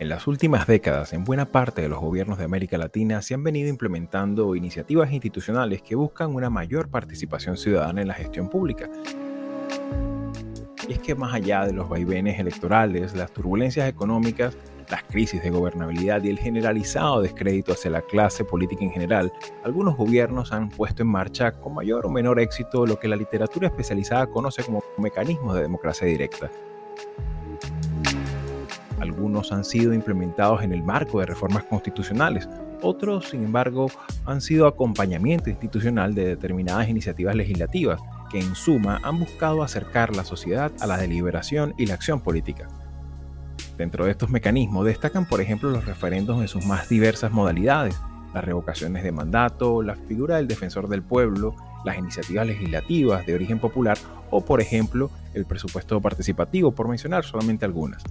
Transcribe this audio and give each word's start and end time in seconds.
En 0.00 0.08
las 0.08 0.28
últimas 0.28 0.68
décadas, 0.68 1.12
en 1.12 1.24
buena 1.24 1.50
parte 1.50 1.82
de 1.82 1.88
los 1.88 1.98
gobiernos 1.98 2.38
de 2.38 2.44
América 2.44 2.78
Latina 2.78 3.20
se 3.20 3.34
han 3.34 3.42
venido 3.42 3.68
implementando 3.68 4.54
iniciativas 4.54 5.10
institucionales 5.10 5.82
que 5.82 5.96
buscan 5.96 6.32
una 6.32 6.48
mayor 6.50 6.88
participación 6.88 7.56
ciudadana 7.56 8.02
en 8.02 8.06
la 8.06 8.14
gestión 8.14 8.48
pública. 8.48 8.88
Y 10.86 10.92
es 10.92 11.00
que 11.00 11.16
más 11.16 11.34
allá 11.34 11.66
de 11.66 11.72
los 11.72 11.88
vaivenes 11.88 12.38
electorales, 12.38 13.16
las 13.16 13.32
turbulencias 13.32 13.88
económicas, 13.88 14.56
las 14.88 15.02
crisis 15.02 15.42
de 15.42 15.50
gobernabilidad 15.50 16.22
y 16.22 16.28
el 16.28 16.38
generalizado 16.38 17.20
descrédito 17.20 17.72
hacia 17.72 17.90
la 17.90 18.02
clase 18.02 18.44
política 18.44 18.84
en 18.84 18.92
general, 18.92 19.32
algunos 19.64 19.96
gobiernos 19.96 20.52
han 20.52 20.68
puesto 20.68 21.02
en 21.02 21.08
marcha 21.08 21.50
con 21.50 21.74
mayor 21.74 22.06
o 22.06 22.08
menor 22.08 22.38
éxito 22.38 22.86
lo 22.86 23.00
que 23.00 23.08
la 23.08 23.16
literatura 23.16 23.66
especializada 23.66 24.28
conoce 24.28 24.62
como 24.62 24.80
mecanismos 24.96 25.56
de 25.56 25.62
democracia 25.62 26.06
directa. 26.06 26.48
Algunos 29.00 29.52
han 29.52 29.64
sido 29.64 29.94
implementados 29.94 30.62
en 30.62 30.72
el 30.72 30.82
marco 30.82 31.20
de 31.20 31.26
reformas 31.26 31.64
constitucionales, 31.64 32.48
otros, 32.82 33.30
sin 33.30 33.44
embargo, 33.44 33.90
han 34.24 34.40
sido 34.40 34.66
acompañamiento 34.66 35.50
institucional 35.50 36.14
de 36.14 36.26
determinadas 36.26 36.88
iniciativas 36.88 37.34
legislativas 37.34 38.00
que 38.30 38.38
en 38.38 38.54
suma 38.54 39.00
han 39.02 39.18
buscado 39.18 39.62
acercar 39.62 40.14
la 40.14 40.24
sociedad 40.24 40.70
a 40.80 40.86
la 40.86 40.98
deliberación 40.98 41.74
y 41.76 41.86
la 41.86 41.94
acción 41.94 42.20
política. 42.20 42.68
Dentro 43.76 44.04
de 44.04 44.12
estos 44.12 44.30
mecanismos 44.30 44.84
destacan, 44.84 45.26
por 45.26 45.40
ejemplo, 45.40 45.70
los 45.70 45.86
referendos 45.86 46.40
en 46.40 46.48
sus 46.48 46.66
más 46.66 46.88
diversas 46.88 47.32
modalidades, 47.32 48.00
las 48.34 48.44
revocaciones 48.44 49.02
de 49.02 49.12
mandato, 49.12 49.82
la 49.82 49.94
figura 49.94 50.36
del 50.36 50.48
defensor 50.48 50.88
del 50.88 51.02
pueblo, 51.02 51.54
las 51.84 51.96
iniciativas 51.96 52.46
legislativas 52.46 53.24
de 53.24 53.34
origen 53.34 53.58
popular 53.58 53.96
o, 54.30 54.44
por 54.44 54.60
ejemplo, 54.60 55.10
el 55.34 55.46
presupuesto 55.46 56.00
participativo, 56.00 56.72
por 56.72 56.88
mencionar 56.88 57.24
solamente 57.24 57.64
algunas. 57.64 58.02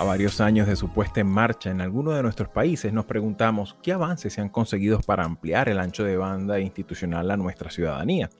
A 0.00 0.04
varios 0.04 0.40
años 0.40 0.66
de 0.66 0.76
su 0.76 0.88
puesta 0.88 1.20
en 1.20 1.26
marcha 1.26 1.70
en 1.70 1.82
alguno 1.82 2.12
de 2.12 2.22
nuestros 2.22 2.48
países, 2.48 2.90
nos 2.90 3.04
preguntamos 3.04 3.76
qué 3.82 3.92
avances 3.92 4.32
se 4.32 4.40
han 4.40 4.48
conseguido 4.48 4.98
para 5.00 5.24
ampliar 5.24 5.68
el 5.68 5.78
ancho 5.78 6.04
de 6.04 6.16
banda 6.16 6.58
institucional 6.58 7.30
a 7.30 7.36
nuestra 7.36 7.70
ciudadanía. 7.70 8.30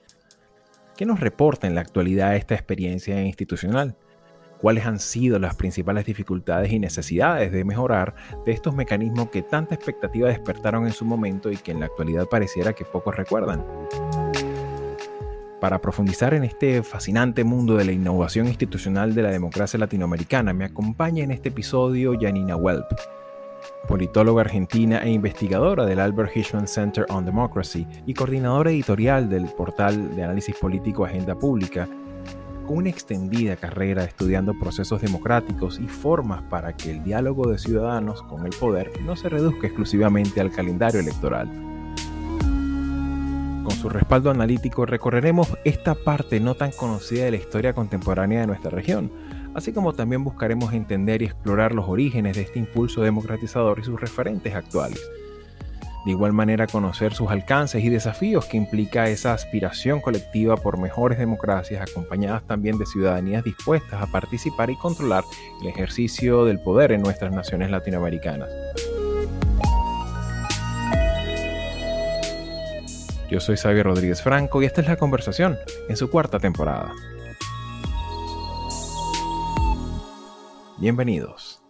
¿Qué 0.97 1.05
nos 1.05 1.19
reporta 1.19 1.67
en 1.67 1.75
la 1.75 1.81
actualidad 1.81 2.35
esta 2.35 2.55
experiencia 2.55 3.21
institucional? 3.21 3.95
¿Cuáles 4.57 4.87
han 4.87 4.97
sido 4.97 5.37
las 5.37 5.55
principales 5.55 6.03
dificultades 6.03 6.71
y 6.71 6.79
necesidades 6.79 7.51
de 7.51 7.63
mejorar 7.63 8.15
de 8.43 8.53
estos 8.53 8.73
mecanismos 8.73 9.29
que 9.29 9.43
tanta 9.43 9.75
expectativa 9.75 10.29
despertaron 10.29 10.87
en 10.87 10.93
su 10.93 11.05
momento 11.05 11.51
y 11.51 11.57
que 11.57 11.69
en 11.69 11.81
la 11.81 11.85
actualidad 11.85 12.25
pareciera 12.25 12.73
que 12.73 12.85
pocos 12.85 13.15
recuerdan? 13.15 13.63
Para 15.61 15.79
profundizar 15.79 16.33
en 16.33 16.43
este 16.43 16.81
fascinante 16.81 17.43
mundo 17.43 17.75
de 17.75 17.85
la 17.85 17.91
innovación 17.91 18.47
institucional 18.47 19.13
de 19.13 19.21
la 19.21 19.29
democracia 19.29 19.77
latinoamericana, 19.77 20.53
me 20.53 20.65
acompaña 20.65 21.23
en 21.23 21.29
este 21.29 21.49
episodio 21.49 22.17
Janina 22.19 22.55
Welp, 22.55 22.87
politóloga 23.87 24.41
argentina 24.41 25.03
e 25.03 25.11
investigadora 25.11 25.85
del 25.85 25.99
Albert 25.99 26.35
Hirschman 26.35 26.67
Center 26.67 27.05
on 27.09 27.25
Democracy 27.25 27.85
y 28.07 28.15
coordinadora 28.15 28.71
editorial 28.71 29.29
del 29.29 29.45
portal 29.49 30.15
de 30.15 30.23
análisis 30.23 30.55
político 30.55 31.05
Agenda 31.05 31.37
Pública, 31.37 31.87
con 32.65 32.77
una 32.77 32.89
extendida 32.89 33.55
carrera 33.55 34.03
estudiando 34.03 34.57
procesos 34.59 34.99
democráticos 34.99 35.79
y 35.79 35.87
formas 35.87 36.41
para 36.41 36.75
que 36.75 36.89
el 36.89 37.03
diálogo 37.03 37.47
de 37.47 37.59
ciudadanos 37.59 38.23
con 38.23 38.47
el 38.47 38.51
poder 38.59 38.99
no 39.03 39.15
se 39.15 39.29
reduzca 39.29 39.67
exclusivamente 39.67 40.41
al 40.41 40.49
calendario 40.49 41.01
electoral 41.01 41.70
su 43.81 43.89
respaldo 43.89 44.29
analítico 44.29 44.85
recorreremos 44.85 45.57
esta 45.65 45.95
parte 45.95 46.39
no 46.39 46.53
tan 46.53 46.71
conocida 46.71 47.25
de 47.25 47.31
la 47.31 47.37
historia 47.37 47.73
contemporánea 47.73 48.41
de 48.41 48.47
nuestra 48.47 48.69
región, 48.69 49.11
así 49.55 49.73
como 49.73 49.93
también 49.93 50.23
buscaremos 50.23 50.71
entender 50.73 51.23
y 51.23 51.25
explorar 51.25 51.73
los 51.73 51.89
orígenes 51.89 52.35
de 52.35 52.43
este 52.43 52.59
impulso 52.59 53.01
democratizador 53.01 53.79
y 53.79 53.83
sus 53.83 53.99
referentes 53.99 54.53
actuales. 54.53 55.01
De 56.05 56.11
igual 56.11 56.31
manera 56.31 56.67
conocer 56.67 57.15
sus 57.15 57.31
alcances 57.31 57.83
y 57.83 57.89
desafíos 57.89 58.45
que 58.45 58.57
implica 58.57 59.09
esa 59.09 59.33
aspiración 59.33 59.99
colectiva 59.99 60.57
por 60.57 60.79
mejores 60.79 61.17
democracias 61.17 61.81
acompañadas 61.81 62.43
también 62.45 62.77
de 62.77 62.85
ciudadanías 62.85 63.43
dispuestas 63.43 63.99
a 63.99 64.05
participar 64.05 64.69
y 64.69 64.77
controlar 64.77 65.23
el 65.59 65.67
ejercicio 65.67 66.45
del 66.45 66.59
poder 66.59 66.91
en 66.91 67.01
nuestras 67.01 67.33
naciones 67.33 67.71
latinoamericanas. 67.71 68.49
Yo 73.31 73.39
soy 73.39 73.55
Xavier 73.55 73.85
Rodríguez 73.85 74.21
Franco 74.21 74.61
y 74.61 74.65
esta 74.65 74.81
es 74.81 74.87
la 74.87 74.97
conversación 74.97 75.57
en 75.87 75.95
su 75.95 76.09
cuarta 76.11 76.37
temporada. 76.37 76.91
Bienvenidos. 80.77 81.60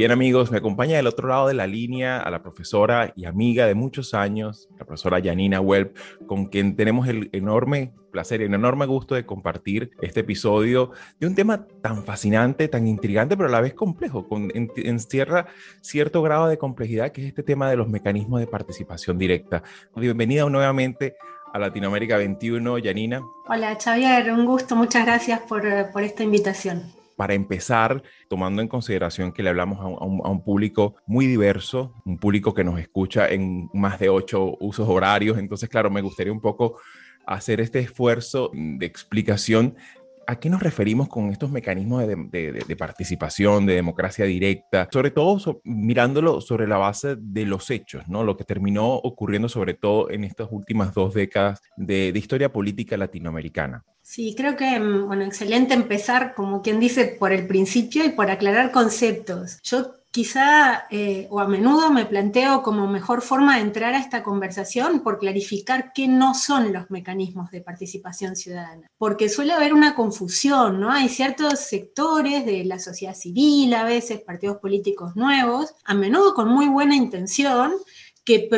Bien 0.00 0.12
amigos, 0.12 0.50
me 0.50 0.56
acompaña 0.56 0.96
del 0.96 1.06
otro 1.06 1.28
lado 1.28 1.48
de 1.48 1.52
la 1.52 1.66
línea 1.66 2.22
a 2.22 2.30
la 2.30 2.42
profesora 2.42 3.12
y 3.16 3.26
amiga 3.26 3.66
de 3.66 3.74
muchos 3.74 4.14
años, 4.14 4.66
la 4.78 4.86
profesora 4.86 5.20
Janina 5.22 5.60
Welp, 5.60 5.94
con 6.26 6.46
quien 6.46 6.74
tenemos 6.74 7.06
el 7.06 7.28
enorme 7.32 7.92
placer 8.10 8.40
y 8.40 8.46
un 8.46 8.54
enorme 8.54 8.86
gusto 8.86 9.14
de 9.14 9.26
compartir 9.26 9.90
este 10.00 10.20
episodio 10.20 10.92
de 11.18 11.26
un 11.26 11.34
tema 11.34 11.66
tan 11.82 12.02
fascinante, 12.02 12.66
tan 12.68 12.86
intrigante, 12.86 13.36
pero 13.36 13.50
a 13.50 13.52
la 13.52 13.60
vez 13.60 13.74
complejo, 13.74 14.26
con, 14.26 14.50
encierra 14.54 15.48
cierto 15.82 16.22
grado 16.22 16.48
de 16.48 16.56
complejidad, 16.56 17.12
que 17.12 17.20
es 17.20 17.28
este 17.28 17.42
tema 17.42 17.68
de 17.68 17.76
los 17.76 17.86
mecanismos 17.86 18.40
de 18.40 18.46
participación 18.46 19.18
directa. 19.18 19.62
Bienvenida 19.94 20.48
nuevamente 20.48 21.16
a 21.52 21.58
Latinoamérica 21.58 22.16
21, 22.16 22.76
Janina. 22.82 23.20
Hola, 23.46 23.76
Xavier, 23.78 24.32
un 24.32 24.46
gusto, 24.46 24.76
muchas 24.76 25.04
gracias 25.04 25.40
por 25.40 25.62
esta 26.02 26.22
invitación 26.22 26.99
para 27.20 27.34
empezar, 27.34 28.02
tomando 28.28 28.62
en 28.62 28.68
consideración 28.68 29.30
que 29.30 29.42
le 29.42 29.50
hablamos 29.50 29.78
a 29.78 30.04
un, 30.06 30.42
público 30.42 30.94
muy 31.06 31.26
diverso, 31.26 31.92
un 32.06 32.16
público 32.16 32.54
que 32.54 32.64
nos 32.64 32.80
escucha 32.80 33.28
en 33.28 33.68
más 33.74 33.98
de 33.98 34.08
ocho 34.08 34.56
usos 34.58 34.88
horarios, 34.88 35.36
entonces, 35.36 35.68
claro, 35.68 35.90
me 35.90 36.00
gustaría 36.00 36.32
un 36.32 36.40
poco 36.40 36.80
hacer 37.26 37.60
este 37.60 37.80
esfuerzo 37.80 38.50
de 38.54 38.86
explicación. 38.86 39.76
¿A 40.30 40.38
qué 40.38 40.48
nos 40.48 40.62
referimos 40.62 41.08
con 41.08 41.32
estos 41.32 41.50
mecanismos 41.50 42.06
de, 42.06 42.76
participación, 42.78 43.66
de 43.66 43.74
democracia 43.74 44.26
directa? 44.26 44.88
Sobre 44.92 45.10
todo 45.10 45.60
mirándolo 45.64 46.40
sobre 46.40 46.68
la 46.68 46.76
base 46.76 47.16
de 47.18 47.46
los 47.46 47.68
hechos, 47.68 48.06
¿no? 48.06 48.22
Lo 48.22 48.36
que 48.36 48.44
terminó 48.44 48.94
ocurriendo 48.94 49.48
sobre 49.48 49.74
todo 49.74 50.08
en 50.08 50.22
estas 50.22 50.46
últimas 50.52 50.94
dos 50.94 51.14
décadas 51.14 51.60
de, 51.76 52.12
historia 52.14 52.52
política 52.52 52.96
latinoamericana. 52.96 53.84
Sí, 54.02 54.36
creo 54.36 54.54
que, 54.54 54.78
mm, 54.78 55.08
bueno, 55.08 55.24
excelente 55.24 55.74
empezar, 55.74 56.34
como 56.36 56.62
quien 56.62 56.78
dice, 56.78 57.16
por 57.18 57.32
el 57.32 57.48
principio 57.48 58.04
y 58.04 58.10
por 58.10 58.30
aclarar 58.30 58.70
conceptos. 58.70 59.58
Yo 59.64 59.99
quizá 60.10 60.86
eh, 60.90 61.28
o 61.30 61.38
a 61.38 61.46
menudo 61.46 61.90
me 61.90 62.04
planteo 62.04 62.62
como 62.62 62.88
mejor 62.88 63.22
forma 63.22 63.56
de 63.56 63.62
entrar 63.62 63.94
a 63.94 63.98
esta 63.98 64.22
conversación 64.22 65.00
por 65.00 65.18
clarificar 65.18 65.92
qué 65.92 66.08
no 66.08 66.34
son 66.34 66.72
los 66.72 66.90
mecanismos 66.90 67.50
de 67.50 67.60
participación 67.60 68.34
ciudadana, 68.34 68.90
porque 68.98 69.28
suele 69.28 69.52
haber 69.52 69.72
una 69.72 69.94
confusión, 69.94 70.80
¿no? 70.80 70.90
Hay 70.90 71.08
ciertos 71.08 71.60
sectores 71.60 72.44
de 72.44 72.64
la 72.64 72.78
sociedad 72.78 73.14
civil, 73.14 73.72
a 73.74 73.84
veces 73.84 74.20
partidos 74.20 74.58
políticos 74.58 75.14
nuevos, 75.14 75.74
a 75.84 75.94
menudo 75.94 76.34
con 76.34 76.48
muy 76.48 76.66
buena 76.66 76.96
intención, 76.96 77.72
que 78.30 78.48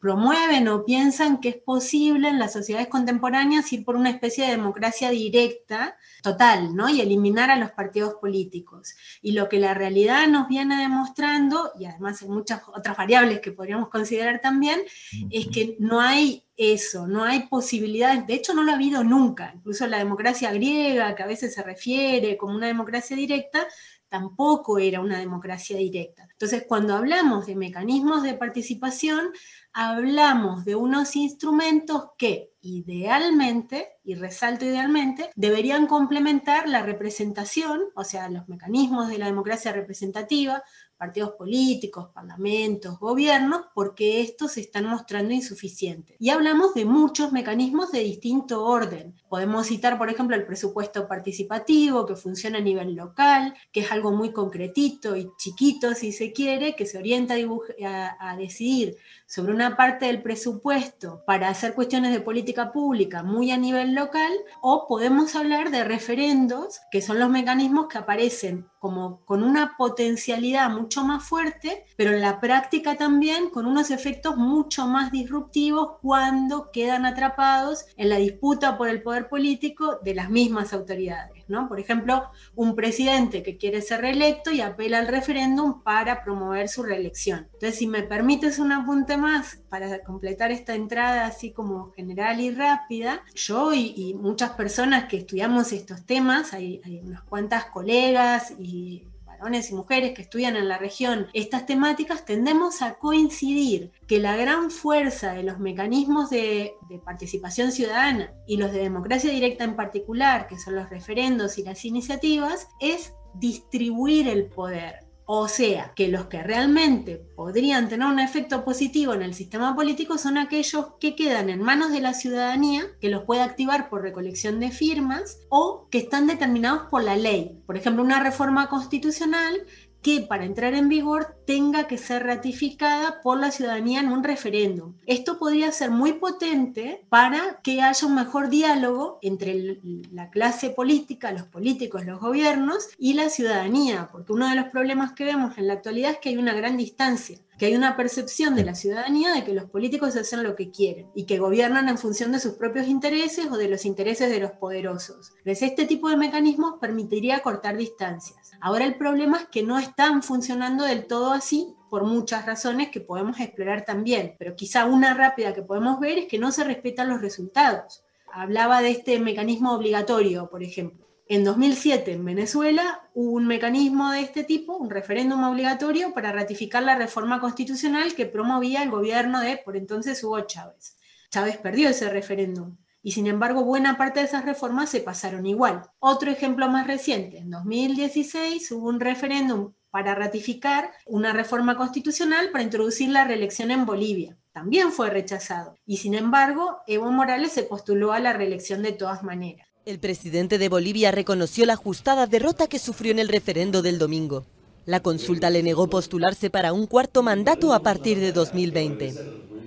promueven 0.00 0.68
o 0.68 0.86
piensan 0.86 1.38
que 1.38 1.50
es 1.50 1.56
posible 1.56 2.30
en 2.30 2.38
las 2.38 2.54
sociedades 2.54 2.88
contemporáneas 2.88 3.70
ir 3.74 3.84
por 3.84 3.94
una 3.94 4.08
especie 4.08 4.46
de 4.46 4.52
democracia 4.52 5.10
directa 5.10 5.98
total, 6.22 6.74
¿no? 6.74 6.88
Y 6.88 7.02
eliminar 7.02 7.50
a 7.50 7.56
los 7.56 7.72
partidos 7.72 8.14
políticos. 8.14 8.94
Y 9.20 9.32
lo 9.32 9.50
que 9.50 9.58
la 9.58 9.74
realidad 9.74 10.28
nos 10.28 10.48
viene 10.48 10.80
demostrando, 10.80 11.72
y 11.78 11.84
además 11.84 12.22
hay 12.22 12.28
muchas 12.30 12.62
otras 12.74 12.96
variables 12.96 13.40
que 13.40 13.52
podríamos 13.52 13.90
considerar 13.90 14.40
también, 14.40 14.80
es 15.28 15.48
que 15.48 15.76
no 15.78 16.00
hay 16.00 16.46
eso, 16.56 17.06
no 17.06 17.22
hay 17.22 17.48
posibilidades, 17.48 18.26
de 18.26 18.32
hecho 18.32 18.54
no 18.54 18.62
lo 18.62 18.72
ha 18.72 18.76
habido 18.76 19.04
nunca, 19.04 19.52
incluso 19.54 19.86
la 19.86 19.98
democracia 19.98 20.50
griega, 20.52 21.14
que 21.14 21.22
a 21.22 21.26
veces 21.26 21.52
se 21.52 21.62
refiere 21.62 22.38
como 22.38 22.54
una 22.54 22.66
democracia 22.66 23.14
directa, 23.14 23.66
tampoco 24.08 24.78
era 24.78 25.00
una 25.00 25.18
democracia 25.18 25.76
directa. 25.76 26.28
Entonces, 26.30 26.64
cuando 26.66 26.94
hablamos 26.94 27.46
de 27.46 27.56
mecanismos 27.56 28.22
de 28.22 28.34
participación, 28.34 29.32
hablamos 29.72 30.64
de 30.64 30.74
unos 30.74 31.16
instrumentos 31.16 32.10
que 32.16 32.52
idealmente, 32.60 33.88
y 34.02 34.14
resalto 34.14 34.64
idealmente, 34.64 35.30
deberían 35.36 35.86
complementar 35.86 36.68
la 36.68 36.82
representación, 36.82 37.82
o 37.94 38.04
sea, 38.04 38.28
los 38.28 38.48
mecanismos 38.48 39.08
de 39.08 39.18
la 39.18 39.26
democracia 39.26 39.72
representativa, 39.72 40.62
partidos 40.96 41.32
políticos, 41.32 42.10
parlamentos, 42.12 42.98
gobiernos, 42.98 43.66
porque 43.74 44.20
estos 44.20 44.52
se 44.52 44.62
están 44.62 44.86
mostrando 44.86 45.32
insuficientes. 45.32 46.16
Y 46.18 46.30
hablamos 46.30 46.74
de 46.74 46.84
muchos 46.84 47.30
mecanismos 47.32 47.92
de 47.92 48.00
distinto 48.00 48.64
orden. 48.64 49.14
Podemos 49.28 49.66
citar, 49.66 49.98
por 49.98 50.10
ejemplo, 50.10 50.36
el 50.36 50.46
presupuesto 50.46 51.06
participativo 51.06 52.06
que 52.06 52.16
funciona 52.16 52.58
a 52.58 52.62
nivel 52.62 52.94
local, 52.94 53.54
que 53.72 53.80
es 53.80 53.92
algo 53.92 54.12
muy 54.12 54.32
concretito 54.32 55.16
y 55.16 55.30
chiquito, 55.36 55.94
si 55.94 56.12
se 56.12 56.32
quiere, 56.32 56.74
que 56.74 56.86
se 56.86 56.98
orienta 56.98 57.34
a, 57.34 58.30
a 58.30 58.36
decidir 58.36 58.96
sobre 59.26 59.52
una 59.52 59.76
parte 59.76 60.06
del 60.06 60.22
presupuesto 60.22 61.22
para 61.26 61.48
hacer 61.48 61.74
cuestiones 61.74 62.12
de 62.12 62.20
política 62.20 62.72
pública 62.72 63.22
muy 63.22 63.50
a 63.50 63.58
nivel 63.58 63.94
local, 63.94 64.32
o 64.62 64.86
podemos 64.88 65.34
hablar 65.34 65.70
de 65.70 65.84
referendos, 65.84 66.80
que 66.90 67.02
son 67.02 67.18
los 67.18 67.28
mecanismos 67.28 67.88
que 67.88 67.98
aparecen 67.98 68.66
como 68.78 69.24
con 69.24 69.42
una 69.42 69.76
potencialidad 69.76 70.70
mucho 70.70 71.04
más 71.04 71.24
fuerte, 71.24 71.84
pero 71.96 72.12
en 72.12 72.20
la 72.20 72.40
práctica 72.40 72.96
también 72.96 73.50
con 73.50 73.66
unos 73.66 73.90
efectos 73.90 74.36
mucho 74.36 74.86
más 74.86 75.10
disruptivos 75.10 75.96
cuando 76.00 76.70
quedan 76.70 77.04
atrapados 77.04 77.86
en 77.96 78.08
la 78.08 78.16
disputa 78.16 78.78
por 78.78 78.88
el 78.88 79.02
poder 79.02 79.17
político 79.26 79.98
de 80.04 80.14
las 80.14 80.30
mismas 80.30 80.72
autoridades. 80.72 81.44
¿no? 81.48 81.68
Por 81.68 81.80
ejemplo, 81.80 82.30
un 82.54 82.74
presidente 82.76 83.42
que 83.42 83.56
quiere 83.56 83.82
ser 83.82 84.02
reelecto 84.02 84.52
y 84.52 84.60
apela 84.60 84.98
al 84.98 85.08
referéndum 85.08 85.82
para 85.82 86.22
promover 86.22 86.68
su 86.68 86.82
reelección. 86.82 87.48
Entonces, 87.54 87.76
si 87.76 87.86
me 87.86 88.02
permites 88.02 88.58
un 88.58 88.72
apunte 88.72 89.16
más 89.16 89.56
para 89.68 90.02
completar 90.04 90.52
esta 90.52 90.74
entrada 90.74 91.26
así 91.26 91.50
como 91.50 91.90
general 91.92 92.40
y 92.40 92.50
rápida, 92.50 93.22
yo 93.34 93.72
y, 93.74 94.14
muchas 94.18 94.50
personas 94.50 95.08
que 95.08 95.18
estudiamos 95.18 95.72
estos 95.72 96.04
temas, 96.04 96.52
hay 96.52 96.80
unas 97.02 97.22
cuantas 97.22 97.66
colegas 97.66 98.52
y 98.58 99.06
varones 99.38 99.70
y 99.70 99.74
mujeres 99.74 100.14
que 100.14 100.22
estudian 100.22 100.56
en 100.56 100.68
la 100.68 100.78
región 100.78 101.28
estas 101.32 101.66
temáticas, 101.66 102.24
tendemos 102.24 102.82
a 102.82 102.94
coincidir 102.94 103.92
que 104.06 104.18
la 104.18 104.36
gran 104.36 104.70
fuerza 104.70 105.32
de 105.32 105.44
los 105.44 105.58
mecanismos 105.58 106.30
de, 106.30 106.74
de, 106.88 106.98
participación 106.98 107.72
ciudadana 107.72 108.32
y 108.46 108.56
los 108.56 108.72
de 108.72 108.80
democracia 108.80 109.30
directa 109.30 109.64
en 109.64 109.76
particular, 109.76 110.48
que 110.48 110.58
son 110.58 110.74
los 110.74 110.90
referendos 110.90 111.58
y 111.58 111.62
las 111.62 111.84
iniciativas, 111.84 112.68
es 112.80 113.14
distribuir 113.34 114.28
el 114.28 114.46
poder 114.46 115.07
o 115.30 115.46
sea, 115.46 115.92
que 115.94 116.08
los 116.08 116.24
que 116.24 116.42
realmente 116.42 117.16
podrían 117.36 117.90
tener 117.90 118.08
un 118.08 118.18
efecto 118.18 118.64
positivo 118.64 119.12
en 119.12 119.20
el 119.20 119.34
sistema 119.34 119.76
político 119.76 120.16
son 120.16 120.38
aquellos 120.38 120.94
que 120.98 121.16
quedan 121.16 121.50
en 121.50 121.60
manos 121.60 121.92
de 121.92 122.00
la 122.00 122.14
ciudadanía, 122.14 122.86
que 122.98 123.10
los 123.10 123.24
puede 123.24 123.42
activar 123.42 123.90
por 123.90 124.00
recolección 124.00 124.58
de 124.58 124.70
firmas, 124.70 125.40
o 125.50 125.86
que 125.90 125.98
están 125.98 126.26
determinados 126.26 126.84
por 126.88 127.04
la 127.04 127.14
ley. 127.14 127.60
Por 127.66 127.76
ejemplo, 127.76 128.02
una 128.02 128.22
reforma 128.22 128.70
constitucional 128.70 129.66
que 130.02 130.20
para 130.20 130.44
entrar 130.44 130.74
en 130.74 130.88
vigor 130.88 131.36
tenga 131.46 131.86
que 131.86 131.98
ser 131.98 132.24
ratificada 132.24 133.20
por 133.22 133.40
la 133.40 133.50
ciudadanía 133.50 134.00
en 134.00 134.12
un 134.12 134.22
referéndum. 134.22 134.94
Esto 135.06 135.38
podría 135.38 135.72
ser 135.72 135.90
muy 135.90 136.14
potente 136.14 137.04
para 137.08 137.60
que 137.62 137.82
haya 137.82 138.06
un 138.06 138.14
mejor 138.14 138.48
diálogo 138.48 139.18
entre 139.22 139.80
la 140.12 140.30
clase 140.30 140.70
política, 140.70 141.32
los 141.32 141.44
políticos, 141.44 142.04
los 142.04 142.20
gobiernos 142.20 142.88
y 142.98 143.14
la 143.14 143.28
ciudadanía, 143.28 144.08
porque 144.12 144.32
uno 144.32 144.48
de 144.48 144.56
los 144.56 144.68
problemas 144.68 145.12
que 145.12 145.24
vemos 145.24 145.58
en 145.58 145.66
la 145.66 145.74
actualidad 145.74 146.12
es 146.12 146.18
que 146.18 146.30
hay 146.30 146.36
una 146.36 146.54
gran 146.54 146.76
distancia 146.76 147.38
que 147.58 147.66
hay 147.66 147.74
una 147.74 147.96
percepción 147.96 148.54
de 148.54 148.64
la 148.64 148.76
ciudadanía 148.76 149.32
de 149.32 149.44
que 149.44 149.52
los 149.52 149.64
políticos 149.64 150.16
hacen 150.16 150.44
lo 150.44 150.54
que 150.54 150.70
quieren 150.70 151.08
y 151.14 151.24
que 151.24 151.38
gobiernan 151.38 151.88
en 151.88 151.98
función 151.98 152.30
de 152.30 152.38
sus 152.38 152.54
propios 152.54 152.86
intereses 152.86 153.46
o 153.50 153.56
de 153.56 153.68
los 153.68 153.84
intereses 153.84 154.30
de 154.30 154.38
los 154.38 154.52
poderosos. 154.52 155.32
Entonces, 155.38 155.62
este 155.62 155.84
tipo 155.84 156.08
de 156.08 156.16
mecanismos 156.16 156.74
permitiría 156.80 157.40
cortar 157.40 157.76
distancias. 157.76 158.37
Ahora 158.60 158.84
el 158.84 158.96
problema 158.96 159.38
es 159.38 159.48
que 159.48 159.62
no 159.62 159.78
están 159.78 160.22
funcionando 160.22 160.84
del 160.84 161.06
todo 161.06 161.32
así 161.32 161.74
por 161.90 162.04
muchas 162.04 162.44
razones 162.44 162.90
que 162.90 163.00
podemos 163.00 163.38
explorar 163.40 163.84
también, 163.84 164.34
pero 164.38 164.56
quizá 164.56 164.84
una 164.84 165.14
rápida 165.14 165.54
que 165.54 165.62
podemos 165.62 166.00
ver 166.00 166.18
es 166.18 166.26
que 166.26 166.38
no 166.38 166.50
se 166.50 166.64
respetan 166.64 167.08
los 167.08 167.20
resultados. 167.20 168.02
Hablaba 168.32 168.82
de 168.82 168.90
este 168.90 169.20
mecanismo 169.20 169.72
obligatorio, 169.72 170.50
por 170.50 170.62
ejemplo. 170.62 171.06
En 171.28 171.44
2007, 171.44 172.12
en 172.12 172.24
Venezuela, 172.24 173.08
hubo 173.14 173.32
un 173.32 173.46
mecanismo 173.46 174.10
de 174.10 174.22
este 174.22 174.44
tipo, 174.44 174.76
un 174.76 174.90
referéndum 174.90 175.44
obligatorio 175.44 176.12
para 176.12 176.32
ratificar 176.32 176.82
la 176.82 176.96
reforma 176.96 177.40
constitucional 177.40 178.14
que 178.14 178.26
promovía 178.26 178.82
el 178.82 178.90
gobierno 178.90 179.40
de, 179.40 179.58
por 179.58 179.76
entonces, 179.76 180.22
Hugo 180.24 180.40
Chávez. 180.40 180.96
Chávez 181.30 181.58
perdió 181.58 181.90
ese 181.90 182.08
referéndum 182.08 182.76
y 183.02 183.12
sin 183.12 183.26
embargo 183.26 183.64
buena 183.64 183.96
parte 183.96 184.20
de 184.20 184.26
esas 184.26 184.44
reformas 184.44 184.90
se 184.90 185.00
pasaron 185.00 185.46
igual. 185.46 185.82
Otro 185.98 186.30
ejemplo 186.30 186.68
más 186.68 186.86
reciente, 186.86 187.38
en 187.38 187.50
2016 187.50 188.70
hubo 188.72 188.88
un 188.88 189.00
referéndum 189.00 189.72
para 189.90 190.14
ratificar 190.14 190.90
una 191.06 191.32
reforma 191.32 191.76
constitucional 191.76 192.50
para 192.50 192.64
introducir 192.64 193.10
la 193.10 193.24
reelección 193.24 193.70
en 193.70 193.86
Bolivia. 193.86 194.36
También 194.52 194.92
fue 194.92 195.10
rechazado 195.10 195.76
y 195.86 195.98
sin 195.98 196.14
embargo 196.14 196.78
Evo 196.86 197.10
Morales 197.10 197.52
se 197.52 197.62
postuló 197.62 198.12
a 198.12 198.20
la 198.20 198.32
reelección 198.32 198.82
de 198.82 198.92
todas 198.92 199.22
maneras. 199.22 199.68
El 199.84 200.00
presidente 200.00 200.58
de 200.58 200.68
Bolivia 200.68 201.12
reconoció 201.12 201.64
la 201.64 201.72
ajustada 201.74 202.26
derrota 202.26 202.66
que 202.66 202.78
sufrió 202.78 203.12
en 203.12 203.18
el 203.18 203.28
referendo 203.28 203.80
del 203.80 203.98
domingo. 203.98 204.44
La 204.84 205.00
consulta 205.00 205.50
le 205.50 205.62
negó 205.62 205.88
postularse 205.88 206.50
para 206.50 206.72
un 206.72 206.86
cuarto 206.86 207.22
mandato 207.22 207.72
a 207.72 207.80
partir 207.80 208.18
de 208.20 208.32
2020. 208.32 209.14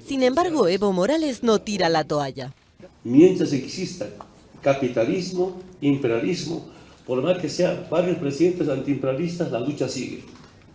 Sin 0.05 0.23
embargo, 0.23 0.67
Evo 0.67 0.91
Morales 0.91 1.43
no 1.43 1.59
tira 1.59 1.89
la 1.89 2.03
toalla. 2.03 2.53
Mientras 3.03 3.51
exista 3.53 4.07
capitalismo, 4.61 5.59
imperialismo, 5.81 6.67
por 7.05 7.21
más 7.21 7.39
que 7.39 7.49
sean 7.49 7.87
varios 7.89 8.17
presidentes 8.17 8.69
antiimperialistas, 8.69 9.51
la 9.51 9.59
lucha 9.59 9.89
sigue. 9.89 10.23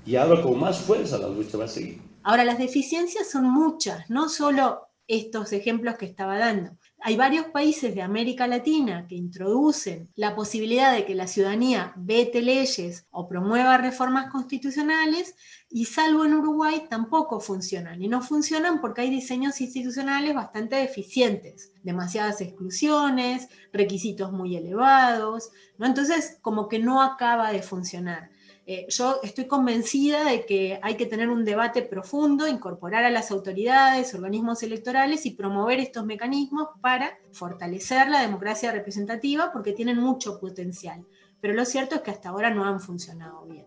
Y 0.04 0.16
ahora 0.16 0.42
con 0.42 0.58
más 0.58 0.78
fuerza 0.78 1.18
la 1.18 1.28
lucha 1.28 1.56
va 1.56 1.64
a 1.64 1.68
seguir. 1.68 2.00
Ahora, 2.22 2.44
las 2.44 2.58
deficiencias 2.58 3.30
son 3.30 3.44
muchas, 3.44 4.10
no 4.10 4.28
solo 4.28 4.88
estos 5.06 5.52
ejemplos 5.52 5.96
que 5.96 6.06
estaba 6.06 6.36
dando. 6.38 6.76
Hay 7.00 7.16
varios 7.16 7.46
países 7.46 7.94
de 7.94 8.02
América 8.02 8.46
Latina 8.46 9.06
que 9.06 9.14
introducen 9.14 10.08
la 10.16 10.34
posibilidad 10.34 10.92
de 10.92 11.04
que 11.04 11.14
la 11.14 11.26
ciudadanía 11.26 11.92
vete 11.96 12.42
leyes 12.42 13.06
o 13.10 13.28
promueva 13.28 13.76
reformas 13.76 14.30
constitucionales 14.32 15.34
y 15.68 15.84
salvo 15.84 16.24
en 16.24 16.34
Uruguay 16.34 16.84
tampoco 16.88 17.38
funcionan. 17.38 18.02
Y 18.02 18.08
no 18.08 18.22
funcionan 18.22 18.80
porque 18.80 19.02
hay 19.02 19.10
diseños 19.10 19.60
institucionales 19.60 20.34
bastante 20.34 20.76
deficientes, 20.76 21.72
demasiadas 21.82 22.40
exclusiones, 22.40 23.48
requisitos 23.72 24.32
muy 24.32 24.56
elevados, 24.56 25.50
¿no? 25.78 25.86
Entonces 25.86 26.38
como 26.40 26.68
que 26.68 26.78
no 26.78 27.02
acaba 27.02 27.52
de 27.52 27.62
funcionar. 27.62 28.30
Eh, 28.68 28.86
yo 28.88 29.20
estoy 29.22 29.46
convencida 29.46 30.24
de 30.24 30.44
que 30.44 30.80
hay 30.82 30.96
que 30.96 31.06
tener 31.06 31.28
un 31.28 31.44
debate 31.44 31.82
profundo, 31.82 32.48
incorporar 32.48 33.04
a 33.04 33.10
las 33.10 33.30
autoridades, 33.30 34.12
organismos 34.12 34.64
electorales 34.64 35.24
y 35.24 35.30
promover 35.30 35.78
estos 35.78 36.04
mecanismos 36.04 36.70
para 36.80 37.16
fortalecer 37.30 38.08
la 38.08 38.22
democracia 38.22 38.72
representativa 38.72 39.52
porque 39.52 39.72
tienen 39.72 39.98
mucho 39.98 40.40
potencial. 40.40 41.06
Pero 41.40 41.54
lo 41.54 41.64
cierto 41.64 41.94
es 41.94 42.00
que 42.00 42.10
hasta 42.10 42.30
ahora 42.30 42.50
no 42.50 42.64
han 42.64 42.80
funcionado 42.80 43.46
bien. 43.46 43.66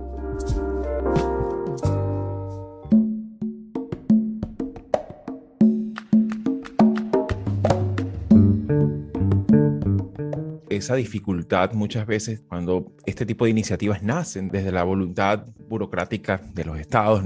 Esa 10.81 10.95
dificultad 10.95 11.73
muchas 11.73 12.05
veces 12.05 12.41
cuando 12.47 12.93
este 13.05 13.25
tipo 13.25 13.45
de 13.45 13.51
iniciativas 13.51 14.03
nacen 14.03 14.49
desde 14.49 14.71
la 14.71 14.83
voluntad 14.83 15.45
burocrática 15.69 16.41
de 16.53 16.65
los 16.65 16.79
estados 16.79 17.23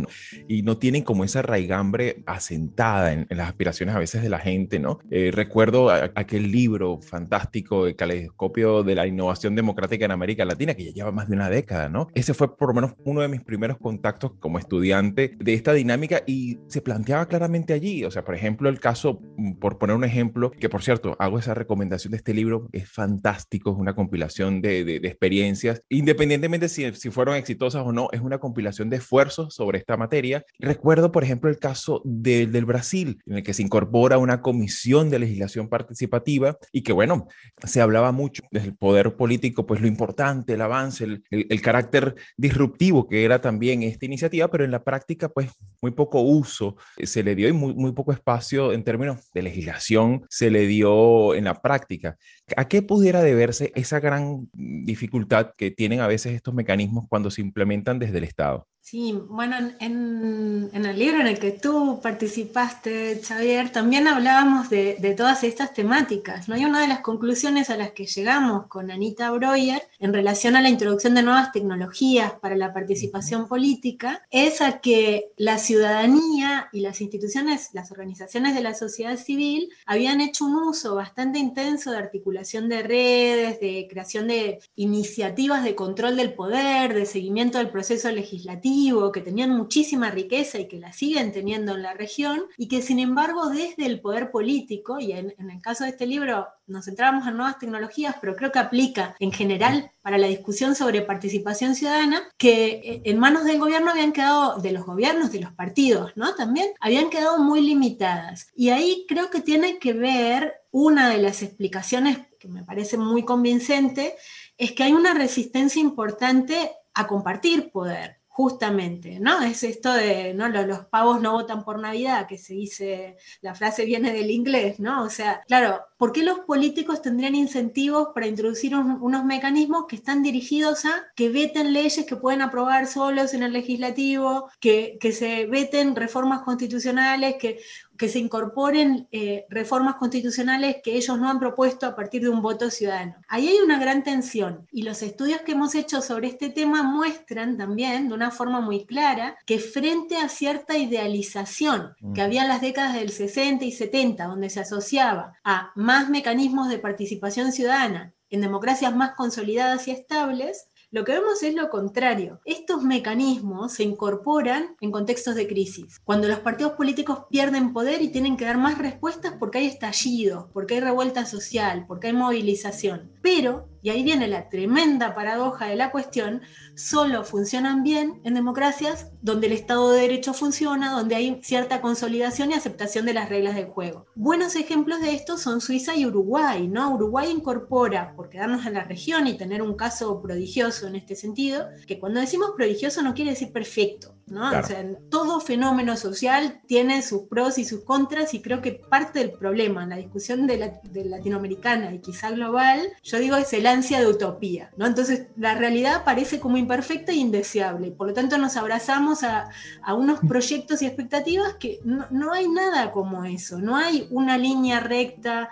y 0.48 0.62
no 0.62 0.78
tienen 0.78 1.04
como 1.04 1.24
esa 1.24 1.42
raigambre 1.42 2.24
asentada 2.26 3.12
en, 3.12 3.28
las 3.30 3.50
aspiraciones 3.50 3.96
a 3.96 4.00
veces 4.00 4.22
de 4.22 4.30
la 4.30 4.40
gente, 4.40 4.80
¿no? 4.80 5.00
Eh, 5.10 5.32
recuerdo 5.34 5.90
aquel 5.90 6.52
libro 6.52 7.00
fantástico, 7.02 7.88
El 7.88 7.96
caleidoscopio 7.96 8.84
de 8.84 8.96
la 8.96 9.08
innovación 9.08 9.56
democrática 9.56 10.06
en 10.06 10.12
América 10.12 10.46
Latina, 10.46 10.74
que 10.76 10.86
ya 10.86 10.92
lleva 10.92 11.12
más 11.12 11.28
de 11.28 11.36
una 11.36 11.50
década, 11.50 11.90
¿no? 11.90 12.08
Ese 12.14 12.34
fue 12.34 12.56
por 12.56 12.70
lo 12.70 12.76
menos 12.76 12.94
uno 13.04 13.22
de 13.22 13.28
mis 13.28 13.42
primeros 13.42 13.78
contactos 13.78 14.34
como 14.40 14.60
estudiante 14.60 15.36
de 15.40 15.54
esta 15.54 15.74
dinámica 15.74 16.22
y 16.28 16.60
se 16.68 16.82
planteaba 16.82 17.28
claramente 17.28 17.74
allí, 17.74 18.04
o 18.04 18.12
sea, 18.12 18.24
por 18.24 18.36
ejemplo, 18.36 18.70
el 18.70 18.80
caso, 18.80 19.22
mm, 19.38 19.54
por 19.54 19.78
poner 19.78 19.96
un 19.96 20.04
ejemplo, 20.04 20.52
que 20.52 20.70
por 20.70 20.84
cierto, 20.84 21.16
hago 21.20 21.40
esa 21.40 21.54
recomendación 21.54 22.12
de 22.12 22.18
este 22.18 22.34
libro, 22.34 22.68
es 22.72 22.90
fantástico, 22.90 23.45
es 23.50 23.62
una 23.66 23.96
compilación 23.96 24.62
de, 24.62 24.84
de, 24.84 24.96
experiencias, 25.08 25.82
independientemente 25.90 26.70
si, 26.70 26.92
si 26.94 27.10
fueron 27.10 27.36
exitosas 27.36 27.84
o 27.86 27.92
no, 27.92 28.10
es 28.12 28.22
una 28.22 28.38
compilación 28.38 28.90
de 28.90 28.98
esfuerzos 28.98 29.56
sobre 29.56 29.80
esta 29.80 29.98
materia. 29.98 30.46
Recuerdo, 30.60 31.12
por 31.12 31.24
ejemplo, 31.24 31.50
el 31.50 31.60
caso 31.60 32.02
del 32.04 32.66
Brasil, 32.66 33.22
en 33.26 33.38
el 33.38 33.44
que 33.44 33.54
se 33.54 33.64
incorpora 33.64 34.18
una 34.18 34.42
comisión 34.42 35.10
de 35.10 35.20
legislación 35.20 35.70
participativa 35.70 36.58
y 36.72 36.82
que, 36.82 36.94
bueno, 36.94 37.28
se 37.64 37.82
hablaba 37.82 38.12
mucho 38.12 38.44
del 38.52 38.76
poder 38.76 39.16
político, 39.16 39.66
pues 39.66 39.82
lo 39.82 39.88
importante, 39.88 40.54
el 40.54 40.62
avance, 40.62 41.04
el, 41.04 41.24
el, 41.30 41.62
carácter 41.62 42.16
disruptivo 42.38 43.08
que 43.08 43.24
era 43.24 43.42
también 43.42 43.84
esta 43.84 44.06
iniciativa, 44.06 44.50
pero 44.50 44.64
en 44.64 44.72
la 44.72 44.84
práctica, 44.84 45.30
pues 45.30 45.50
muy 45.82 45.92
poco 45.92 46.22
uso 46.22 46.76
se 47.04 47.24
le 47.24 47.36
dio 47.36 47.48
y 47.48 47.54
muy, 47.54 47.74
muy 47.74 47.92
poco 47.92 48.12
espacio 48.12 48.74
en 48.74 48.84
términos 48.84 49.32
de 49.34 49.44
legislación 49.44 50.26
se 50.30 50.50
le 50.50 50.68
dio 50.68 51.36
en 51.36 51.46
la 51.46 51.62
práctica. 51.62 52.18
¿A 52.56 52.68
qué 52.68 52.82
pudiera 52.82 53.22
deberse 53.36 53.72
esa 53.76 54.00
gran 54.00 54.50
dificultad 54.54 55.52
que 55.58 55.72
tienen 55.72 56.00
a 56.00 56.08
veces 56.08 56.34
estos 56.34 56.54
mecanismos 56.54 57.06
cuando 57.10 57.30
se 57.30 57.42
implementan 57.42 58.00
desde 58.00 58.18
el 58.18 58.24
Estado? 58.24 58.68
Sí, 58.88 59.14
bueno, 59.14 59.56
en, 59.80 60.70
el 60.72 61.00
libro 61.00 61.20
en 61.20 61.26
el 61.26 61.40
que 61.40 61.50
tú 61.50 62.00
participaste, 62.04 63.20
Xavier, 63.20 63.72
también 63.72 64.08
hablábamos 64.08 64.70
de, 64.70 65.16
todas 65.18 65.44
estas 65.44 65.74
temáticas, 65.74 66.48
¿no? 66.48 66.56
Y 66.56 66.66
una 66.66 66.82
de 66.82 66.88
las 66.88 67.00
conclusiones 67.00 67.72
a 67.72 67.78
las 67.78 67.94
que 67.94 68.06
llegamos 68.06 68.68
con 68.68 68.92
Anita 68.92 69.32
Breuer 69.32 69.82
en 69.98 70.14
relación 70.14 70.56
a 70.56 70.62
la 70.62 70.70
introducción 70.70 71.16
de 71.16 71.24
nuevas 71.24 71.52
tecnologías 71.52 72.34
para 72.34 72.56
la 72.56 72.74
participación 72.76 73.48
política 73.48 74.22
es 74.30 74.62
a 74.62 74.82
que 74.82 75.32
la 75.36 75.58
ciudadanía 75.58 76.70
y 76.72 76.82
las 76.82 77.02
instituciones, 77.02 77.72
las 77.74 77.90
organizaciones 77.92 78.54
de 78.54 78.62
la 78.62 78.76
sociedad 78.76 79.18
civil 79.18 79.70
habían 79.88 80.22
hecho 80.22 80.46
un 80.46 80.58
uso 80.58 80.94
bastante 80.94 81.40
intenso 81.40 81.90
de 81.90 81.98
articulación 81.98 82.70
de 82.70 82.84
redes, 82.84 83.60
de 83.60 83.88
creación 83.90 84.28
de 84.28 84.60
iniciativas 84.76 85.64
de 85.64 85.74
control 85.74 86.18
del 86.18 86.36
poder, 86.36 86.94
de 86.94 87.08
seguimiento 87.08 87.58
del 87.58 87.72
proceso 87.72 88.12
legislativo 88.12 88.75
que 89.14 89.22
tenían 89.22 89.52
muchísima 89.52 90.12
riqueza 90.12 90.60
y 90.60 90.68
que 90.68 90.80
la 90.80 90.92
siguen 90.92 91.32
teniendo 91.32 91.76
en 91.76 91.82
la 91.82 91.94
región, 91.94 92.44
y 92.58 92.68
que 92.68 92.82
sin 92.82 93.00
embargo 93.00 93.50
desde 93.50 93.86
el 93.86 94.00
poder 94.00 94.32
político, 94.32 95.00
y 95.00 95.14
en, 95.14 95.34
el 95.38 95.62
caso 95.62 95.84
de 95.84 95.92
este 95.92 96.06
libro 96.06 96.48
nos 96.68 96.86
centramos 96.86 97.28
en 97.28 97.38
nuevas 97.38 97.60
tecnologías, 97.60 98.16
pero 98.20 98.36
creo 98.36 98.52
que 98.52 98.60
aplica 98.60 99.16
en 99.20 99.32
general 99.32 99.92
para 100.02 100.18
la 100.18 100.28
discusión 100.28 100.76
sobre 100.76 101.02
participación 101.02 101.76
ciudadana, 101.76 102.24
que 102.38 102.66
eh, 102.66 103.02
en 103.06 103.20
manos 103.20 103.46
del 103.46 103.60
gobierno 103.60 103.92
habían 103.92 104.12
quedado, 104.12 104.60
de 104.60 104.72
los 104.72 104.86
gobiernos, 104.86 105.32
de 105.32 105.42
los 105.42 105.54
partidos, 105.54 106.12
¿no? 106.16 106.36
También 106.36 106.68
habían 106.80 107.10
quedado 107.10 107.40
muy 107.40 107.62
limitadas. 107.62 108.48
Y 108.56 108.70
ahí 108.70 109.06
creo 109.08 109.30
que 109.30 109.42
tiene 109.42 109.80
que 109.80 109.94
ver 109.94 110.54
una 110.72 111.10
de 111.10 111.20
las 111.20 111.42
explicaciones 111.42 112.20
que 112.40 112.48
me 112.48 112.64
parece 112.64 112.98
muy 112.98 113.24
convincente, 113.24 114.16
es 114.58 114.74
que 114.74 114.84
hay 114.84 114.94
una 114.94 115.14
resistencia 115.14 115.82
importante 115.82 116.72
a 116.94 117.08
compartir 117.08 117.72
poder 117.72 118.20
justamente, 118.36 119.18
¿no? 119.22 119.42
Es 119.44 119.64
esto 119.64 119.94
de, 119.94 120.34
¿no? 120.34 120.50
Los, 120.50 120.80
pavos 120.88 121.22
no 121.22 121.32
votan 121.32 121.64
por 121.64 121.80
Navidad, 121.80 122.28
que 122.28 122.38
se 122.38 122.54
dice, 122.54 123.16
la 123.40 123.56
frase 123.56 123.86
viene 123.86 124.12
del 124.12 124.30
inglés, 124.30 124.78
¿no? 124.78 125.04
O 125.04 125.10
sea, 125.10 125.42
claro, 125.48 125.86
¿por 125.96 126.12
qué 126.12 126.22
los 126.22 126.40
políticos 126.40 127.02
tendrían 127.02 127.34
incentivos 127.34 128.10
para 128.14 128.28
introducir 128.28 128.76
unos 128.76 129.24
mecanismos 129.24 129.86
que 129.88 129.96
están 129.96 130.22
dirigidos 130.22 130.84
a 130.84 131.06
que 131.16 131.30
veten 131.30 131.72
leyes 131.72 132.06
que 132.06 132.18
pueden 132.18 132.42
aprobar 132.42 132.88
solos 132.88 133.34
en 133.34 133.44
el 133.44 133.54
legislativo, 133.54 134.50
que, 134.60 134.98
que 135.00 135.14
se 135.14 135.46
veten 135.46 135.96
reformas 135.96 136.42
constitucionales, 136.42 137.36
que, 137.40 137.62
que 137.98 138.10
se 138.10 138.20
incorporen 138.20 139.08
eh, 139.12 139.46
reformas 139.50 139.96
constitucionales 139.96 140.78
que 140.84 140.96
ellos 140.96 141.20
no 141.20 141.30
han 141.30 141.40
propuesto 141.40 141.86
a 141.86 141.96
partir 141.96 142.22
de 142.24 142.30
un 142.30 142.42
voto 142.42 142.70
ciudadano. 142.70 143.16
Ahí 143.28 143.48
hay 143.48 143.58
una 143.58 143.80
gran 143.80 144.04
tensión 144.04 144.68
y 144.72 144.84
los 144.84 145.02
estudios 145.02 145.42
que 145.42 145.54
hemos 145.54 145.76
hecho 145.76 146.02
sobre 146.02 146.28
este 146.28 146.50
tema 146.50 146.84
muestran 146.84 147.58
también 147.58 148.10
de 148.10 148.14
una 148.14 148.32
forma 148.32 148.62
muy 148.62 148.86
clara 148.86 149.38
que 149.46 149.60
frente 149.60 150.18
a 150.18 150.30
cierta 150.30 150.78
idealización 150.78 151.96
que 152.14 152.22
había 152.22 152.44
en 152.44 152.50
las 152.50 152.62
décadas 152.62 152.94
del 152.94 153.10
60 153.10 153.66
y 153.66 153.72
70, 153.72 154.26
donde 154.26 154.50
se 154.50 154.60
asociaba 154.60 155.34
a 155.44 155.72
más 155.76 156.10
mecanismos 156.10 156.70
de 156.70 156.80
participación 156.80 157.52
ciudadana 157.52 158.14
en 158.30 158.42
democracias 158.42 158.96
más 158.96 159.16
consolidadas 159.16 159.88
y 159.88 159.92
estables, 159.92 160.68
lo 160.96 161.04
que 161.04 161.12
vemos 161.12 161.44
es 161.44 161.54
lo 161.54 161.70
contrario. 161.70 162.40
Estos 162.46 162.82
mecanismos 162.84 163.74
se 163.74 163.84
incorporan 163.84 164.78
en 164.80 164.92
contextos 164.92 165.36
de 165.36 165.46
crisis, 165.46 166.00
cuando 166.06 166.30
los 166.30 166.40
partidos 166.40 166.72
políticos 166.72 167.26
pierden 167.30 167.74
poder 167.74 168.02
y 168.02 168.14
tienen 168.14 168.38
que 168.38 168.46
dar 168.46 168.58
más 168.58 168.78
respuestas 168.78 169.34
porque 169.38 169.58
hay 169.58 169.66
estallidos, 169.66 170.46
porque 170.54 170.76
hay 170.76 170.80
revuelta 170.80 171.26
social, 171.26 171.84
porque 171.86 172.08
hay 172.08 172.14
movilización. 172.14 173.12
Pero 173.26 173.70
y 173.86 173.92
ahí 173.92 174.02
viene 174.02 174.28
la 174.28 174.50
tremenda 174.50 175.14
paradoja 175.14 175.68
de 175.68 175.76
la 175.76 175.92
cuestión, 175.92 176.42
solo 176.76 177.24
funcionan 177.24 177.84
bien 177.84 178.20
en 178.24 178.34
democracias 178.34 179.12
donde 179.22 179.46
el 179.46 179.54
Estado 179.54 179.92
de 179.92 180.02
Derecho 180.02 180.34
funciona, 180.34 180.92
donde 180.92 181.16
hay 181.16 181.40
cierta 181.44 181.82
consolidación 181.82 182.50
y 182.50 182.56
aceptación 182.56 183.06
de 183.06 183.14
las 183.14 183.30
reglas 183.30 183.54
del 183.54 183.66
juego. 183.66 184.08
Buenos 184.16 184.56
ejemplos 184.56 185.02
de 185.02 185.14
esto 185.14 185.38
son 185.38 185.62
Suiza 185.62 185.96
y 185.96 186.08
Uruguay, 186.08 186.68
¿no? 186.68 186.96
Uruguay 186.96 187.30
incorpora, 187.30 188.16
por 188.16 188.30
quedarnos 188.30 188.66
en 188.66 188.74
la 188.74 188.86
región 188.86 189.28
y 189.28 189.38
tener 189.38 189.62
un 189.62 189.76
caso 189.76 190.20
prodigioso 190.20 190.88
en 190.88 190.96
este 190.96 191.16
sentido, 191.16 191.68
que 191.86 192.00
cuando 192.00 192.20
decimos 192.20 192.54
prodigioso 192.56 193.04
no 193.04 193.14
quiere 193.14 193.32
decir 193.32 193.52
perfecto, 193.52 194.15
¿no? 194.28 194.50
O 194.60 194.64
sea, 194.64 194.84
todo 195.10 195.40
fenómeno 195.40 195.96
social 195.98 196.62
tiene 196.66 197.02
sus 197.02 197.24
pros 197.24 197.58
y 197.58 197.66
sus 197.66 197.84
contras 197.84 198.34
y 198.34 198.42
creo 198.42 198.62
que 198.62 198.72
parte 198.74 199.20
del 199.20 199.32
problema 199.32 199.84
en 199.84 199.90
la 199.90 199.98
discusión 199.98 200.48
de, 200.48 200.58
la, 200.58 200.80
de 200.84 201.06
latinoamericana 201.06 201.94
y 201.94 202.00
quizá 202.00 202.32
global, 202.32 202.82
yo 203.04 203.20
digo, 203.20 203.36
es 203.36 203.54
el 203.54 203.64
de 203.66 204.08
utopía, 204.08 204.72
¿no? 204.78 204.86
Entonces 204.86 205.28
la 205.38 205.56
realidad 205.56 206.04
parece 206.04 206.40
como 206.40 206.58
imperfecta 206.58 207.12
e 207.12 207.16
indeseable, 207.16 207.92
por 207.92 208.08
lo 208.08 208.14
tanto 208.14 208.38
nos 208.38 208.58
abrazamos 208.58 209.24
a, 209.24 209.50
unos 209.96 210.20
proyectos 210.20 210.82
y 210.82 210.86
expectativas 210.88 211.56
que 211.56 211.80
no, 211.84 212.08
no, 212.10 212.34
hay 212.34 212.48
nada 212.48 212.92
como 212.92 213.26
eso, 213.26 213.60
no 213.60 213.76
hay 213.76 214.08
una 214.12 214.38
línea 214.38 214.80
recta, 214.80 215.50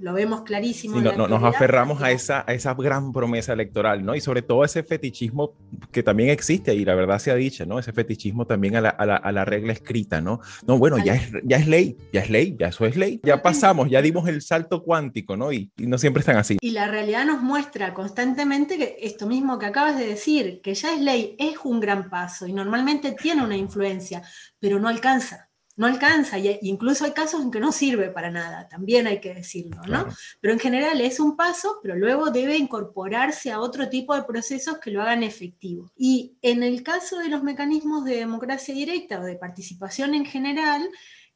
lo 0.00 0.12
vemos 0.14 0.42
clarísimo. 0.42 1.00
nos 1.00 1.42
aferramos 1.42 2.02
a 2.02 2.10
esa, 2.10 2.44
a 2.46 2.52
esa 2.54 2.74
gran 2.74 3.12
promesa 3.12 3.52
electoral, 3.52 4.04
¿no? 4.04 4.14
Y 4.14 4.20
sobre 4.20 4.42
todo 4.42 4.64
ese 4.64 4.82
fetichismo 4.82 5.52
que 5.92 6.02
también 6.02 6.30
existe, 6.30 6.74
y 6.74 6.84
la 6.84 6.94
verdad 6.94 7.18
se 7.18 7.30
ha 7.30 7.34
dicho, 7.34 7.64
¿no? 7.66 7.78
Ese 7.78 7.92
fetichismo 7.92 8.13
también 8.46 8.76
a 8.76 8.80
la, 8.80 8.88
a 8.90 9.06
la, 9.06 9.16
a 9.16 9.32
la 9.32 9.44
regla 9.44 9.72
escrita, 9.72 10.20
¿no? 10.20 10.40
No, 10.66 10.78
bueno, 10.78 10.98
ya 10.98 11.14
es, 11.14 11.30
ya 11.44 11.56
es 11.56 11.66
ley, 11.66 11.96
ya 12.12 12.20
es 12.20 12.30
ley, 12.30 12.56
ya 12.58 12.68
eso 12.68 12.86
es 12.86 12.96
ley, 12.96 13.20
ya 13.22 13.42
pasamos, 13.42 13.90
ya 13.90 14.02
dimos 14.02 14.28
el 14.28 14.42
salto 14.42 14.82
cuántico, 14.82 15.36
¿no? 15.36 15.52
Y, 15.52 15.70
y 15.76 15.86
no 15.86 15.98
siempre 15.98 16.20
están 16.20 16.36
así. 16.36 16.58
Y 16.60 16.70
la 16.70 16.86
realidad 16.88 17.24
nos 17.24 17.42
muestra 17.42 17.94
constantemente 17.94 18.76
que 18.78 18.96
esto 19.00 19.26
mismo 19.26 19.58
que 19.58 19.66
acabas 19.66 19.98
de 19.98 20.06
decir, 20.06 20.60
que 20.62 20.74
ya 20.74 20.94
es 20.94 21.00
ley, 21.00 21.36
es 21.38 21.56
un 21.64 21.80
gran 21.80 22.10
paso 22.10 22.46
y 22.46 22.52
normalmente 22.52 23.12
tiene 23.12 23.44
una 23.44 23.56
influencia, 23.56 24.22
pero 24.58 24.78
no 24.78 24.88
alcanza 24.88 25.48
no 25.76 25.86
alcanza, 25.86 26.38
y 26.38 26.58
incluso 26.62 27.04
hay 27.04 27.12
casos 27.12 27.42
en 27.42 27.50
que 27.50 27.60
no 27.60 27.72
sirve 27.72 28.08
para 28.10 28.30
nada, 28.30 28.68
también 28.68 29.06
hay 29.06 29.20
que 29.20 29.34
decirlo, 29.34 29.82
¿no? 29.88 30.06
Pero 30.40 30.54
en 30.54 30.60
general 30.60 31.00
es 31.00 31.18
un 31.18 31.36
paso, 31.36 31.80
pero 31.82 31.96
luego 31.96 32.30
debe 32.30 32.56
incorporarse 32.56 33.50
a 33.50 33.60
otro 33.60 33.88
tipo 33.88 34.14
de 34.14 34.22
procesos 34.22 34.78
que 34.78 34.90
lo 34.90 35.02
hagan 35.02 35.22
efectivo. 35.22 35.90
Y 35.96 36.36
en 36.42 36.62
el 36.62 36.82
caso 36.82 37.18
de 37.18 37.28
los 37.28 37.42
mecanismos 37.42 38.04
de 38.04 38.16
democracia 38.16 38.74
directa 38.74 39.20
o 39.20 39.24
de 39.24 39.36
participación 39.36 40.14
en 40.14 40.26
general, 40.26 40.88